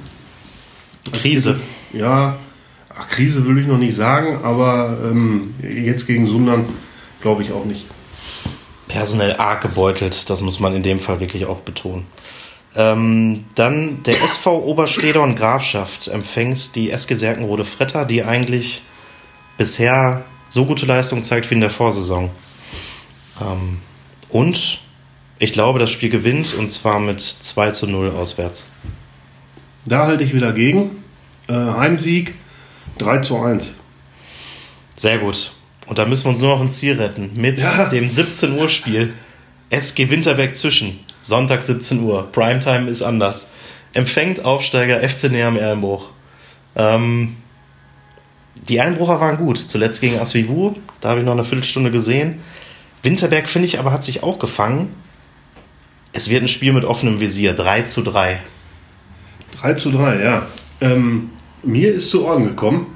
Krise. 1.13 1.61
ja, 1.93 2.37
ach, 2.89 3.09
Krise 3.09 3.47
will 3.47 3.59
ich 3.59 3.67
noch 3.67 3.79
nicht 3.79 3.97
sagen, 3.97 4.41
aber 4.43 4.99
ähm, 5.05 5.55
jetzt 5.63 6.07
gegen 6.07 6.27
Sundern 6.27 6.67
glaube 7.21 7.43
ich 7.43 7.53
auch 7.53 7.65
nicht 7.65 7.87
personell 8.89 9.37
arg 9.37 9.61
gebeutelt. 9.61 10.31
Das 10.31 10.43
muss 10.43 10.61
man 10.61 10.75
in 10.75 10.83
dem 10.83 10.99
Fall 10.99 11.21
wirklich 11.21 11.47
auch 11.47 11.59
betonen. 11.59 12.07
Ähm, 12.75 13.45
dann 13.55 14.03
der 14.03 14.23
SV 14.23 14.63
Obersteder 14.63 15.23
und 15.23 15.35
Grafschaft 15.35 16.09
empfängt 16.09 16.75
die 16.77 16.91
SG 16.91 17.15
Serkenrode 17.15 17.65
Fretter, 17.65 18.05
die 18.05 18.23
eigentlich 18.23 18.83
bisher 19.57 20.25
so 20.49 20.67
gute 20.67 20.87
Leistung 20.87 21.23
zeigt 21.23 21.51
wie 21.51 21.55
in 21.55 21.61
der 21.61 21.71
Vorsaison. 21.71 22.31
Ähm, 23.41 23.79
und 24.29 24.81
ich 25.39 25.53
glaube, 25.53 25.79
das 25.79 25.91
Spiel 25.91 26.11
gewinnt 26.11 26.55
und 26.55 26.71
zwar 26.71 27.01
mit 27.01 27.21
2 27.21 27.71
zu 27.71 27.87
0 27.87 28.11
auswärts. 28.11 28.67
Da 29.87 30.07
halte 30.07 30.25
ich 30.25 30.35
wieder 30.35 30.53
gegen. 30.53 31.03
Äh, 31.49 31.55
Heimsieg 31.55 32.35
3 32.99 33.19
zu 33.19 33.41
1. 33.41 33.77
Sehr 34.97 35.19
gut. 35.19 35.56
Und 35.87 35.99
da 35.99 36.05
müssen 36.05 36.25
wir 36.25 36.31
uns 36.31 36.41
nur 36.41 36.51
noch 36.51 36.61
ein 36.61 36.71
Ziel 36.71 37.01
retten 37.01 37.31
mit 37.35 37.61
ja. 37.61 37.87
dem 37.87 38.11
17 38.11 38.59
Uhr 38.59 38.69
Spiel. 38.69 39.15
SG 39.71 40.11
Winterberg 40.11 40.55
zwischen. 40.55 41.01
Sonntag 41.23 41.63
17 41.63 42.01
Uhr. 42.01 42.31
Primetime 42.31 42.89
ist 42.89 43.03
anders. 43.03 43.49
Empfängt 43.93 44.45
Aufsteiger 44.45 45.07
FC 45.09 45.31
Neam 45.31 45.57
Erlenbruch. 45.57 46.11
Ähm, 46.77 47.37
die 48.69 48.77
Erlenbrucher 48.77 49.21
waren 49.21 49.37
gut. 49.37 49.59
Zuletzt 49.59 50.01
gegen 50.01 50.19
Asvivu. 50.19 50.75
Da 51.01 51.11
habe 51.11 51.21
ich 51.21 51.27
noch 51.27 51.33
eine 51.33 51.45
Viertelstunde 51.45 51.91
gesehen. 51.91 52.41
Winterberg, 53.03 53.49
finde 53.49 53.67
ich, 53.67 53.79
aber 53.79 53.93
hat 53.93 54.05
sich 54.05 54.23
auch 54.23 54.39
gefangen. 54.39 54.95
Es 56.13 56.29
wird 56.29 56.43
ein 56.43 56.49
Spiel 56.49 56.73
mit 56.73 56.85
offenem 56.85 57.21
Visier. 57.21 57.53
3 57.53 57.83
zu 57.83 58.03
3. 58.03 58.41
3 59.61 59.75
zu 59.75 59.93
3, 59.93 60.23
ja. 60.23 60.47
Ähm, 60.81 61.31
mir 61.63 61.95
ist 61.95 62.11
zu 62.11 62.25
Ohren 62.25 62.45
gekommen, 62.45 62.87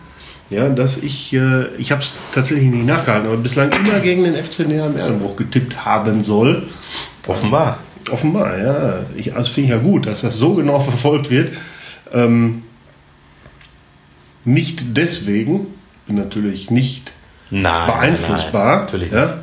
ja, 0.50 0.68
dass 0.68 0.96
ich, 0.98 1.32
äh, 1.32 1.66
ich 1.78 1.92
habe 1.92 2.02
es 2.02 2.18
tatsächlich 2.32 2.70
nicht 2.70 2.86
nachgehalten, 2.86 3.28
aber 3.28 3.36
bislang 3.36 3.70
immer 3.72 4.00
gegen 4.00 4.24
den 4.24 4.34
FC 4.34 4.66
Näher 4.66 4.90
Erlenbruch 4.96 5.36
getippt 5.36 5.84
haben 5.84 6.20
soll. 6.20 6.68
Offenbar. 7.26 7.78
Offenbar, 8.10 8.58
ja. 8.58 9.00
Ich, 9.14 9.36
also 9.36 9.52
finde 9.52 9.68
ich 9.68 9.70
ja 9.70 9.80
gut, 9.80 10.06
dass 10.06 10.22
das 10.22 10.36
so 10.36 10.54
genau 10.54 10.80
verfolgt 10.80 11.30
wird. 11.30 11.56
Ähm, 12.12 12.64
nicht 14.44 14.96
deswegen, 14.96 15.68
bin 16.06 16.16
natürlich 16.16 16.70
nicht 16.70 17.12
nein, 17.50 17.86
beeinflussbar. 17.86 18.70
Nein, 18.70 18.84
natürlich 18.86 19.12
ja. 19.12 19.38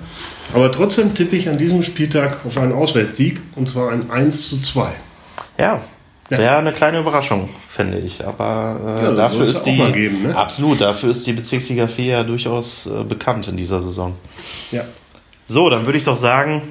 Aber 0.53 0.71
trotzdem 0.71 1.13
tippe 1.13 1.35
ich 1.35 1.49
an 1.49 1.57
diesem 1.57 1.83
Spieltag 1.83 2.45
auf 2.45 2.57
einen 2.57 2.73
Auswärtssieg 2.73 3.39
und 3.55 3.69
zwar 3.69 3.91
ein 3.91 4.11
1 4.11 4.49
zu 4.49 4.61
2. 4.61 4.91
Ja, 5.57 5.81
ja. 6.29 6.37
Wäre 6.37 6.57
eine 6.57 6.73
kleine 6.73 6.99
Überraschung, 6.99 7.49
finde 7.67 7.99
ich. 7.99 8.25
Aber 8.25 8.79
äh, 8.83 9.03
ja, 9.05 9.11
dafür 9.13 9.45
ist 9.45 9.63
die 9.63 9.77
geben, 9.77 10.23
ne? 10.23 10.35
absolut, 10.35 10.81
dafür 10.81 11.11
ist 11.11 11.25
die 11.25 11.33
Bezirksliga 11.33 11.87
4 11.87 12.05
ja 12.05 12.23
durchaus 12.23 12.87
äh, 12.87 13.03
bekannt 13.03 13.47
in 13.47 13.55
dieser 13.55 13.79
Saison. 13.79 14.15
Ja. 14.71 14.83
So, 15.45 15.69
dann 15.69 15.85
würde 15.85 15.97
ich 15.97 16.03
doch 16.03 16.15
sagen, 16.15 16.63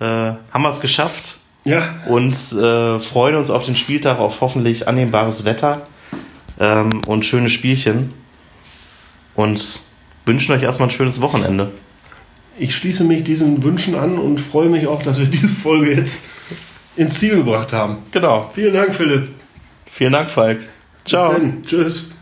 äh, 0.00 0.04
haben 0.04 0.62
wir 0.62 0.70
es 0.70 0.80
geschafft. 0.80 1.36
Ja. 1.64 1.82
Und 2.08 2.34
äh, 2.34 2.98
freuen 2.98 3.36
uns 3.36 3.50
auf 3.50 3.66
den 3.66 3.76
Spieltag 3.76 4.18
auf 4.18 4.40
hoffentlich 4.40 4.88
annehmbares 4.88 5.44
Wetter 5.44 5.86
ähm, 6.58 7.02
und 7.06 7.24
schöne 7.24 7.48
Spielchen. 7.48 8.12
Und 9.36 9.80
wünschen 10.26 10.52
euch 10.52 10.62
erstmal 10.62 10.88
ein 10.88 10.92
schönes 10.92 11.20
Wochenende. 11.20 11.70
Ich 12.58 12.74
schließe 12.74 13.04
mich 13.04 13.24
diesen 13.24 13.62
Wünschen 13.62 13.94
an 13.94 14.18
und 14.18 14.38
freue 14.38 14.68
mich 14.68 14.86
auch, 14.86 15.02
dass 15.02 15.18
wir 15.18 15.26
diese 15.26 15.48
Folge 15.48 15.94
jetzt 15.94 16.24
ins 17.00 17.18
Ziel 17.18 17.36
gebracht 17.36 17.72
haben. 17.72 17.98
Genau. 18.12 18.50
Vielen 18.54 18.74
Dank, 18.74 18.94
Philipp. 18.94 19.30
Vielen 19.90 20.12
Dank, 20.12 20.30
Falk. 20.30 20.60
Ciao. 21.06 21.34
Tschüss. 21.66 22.14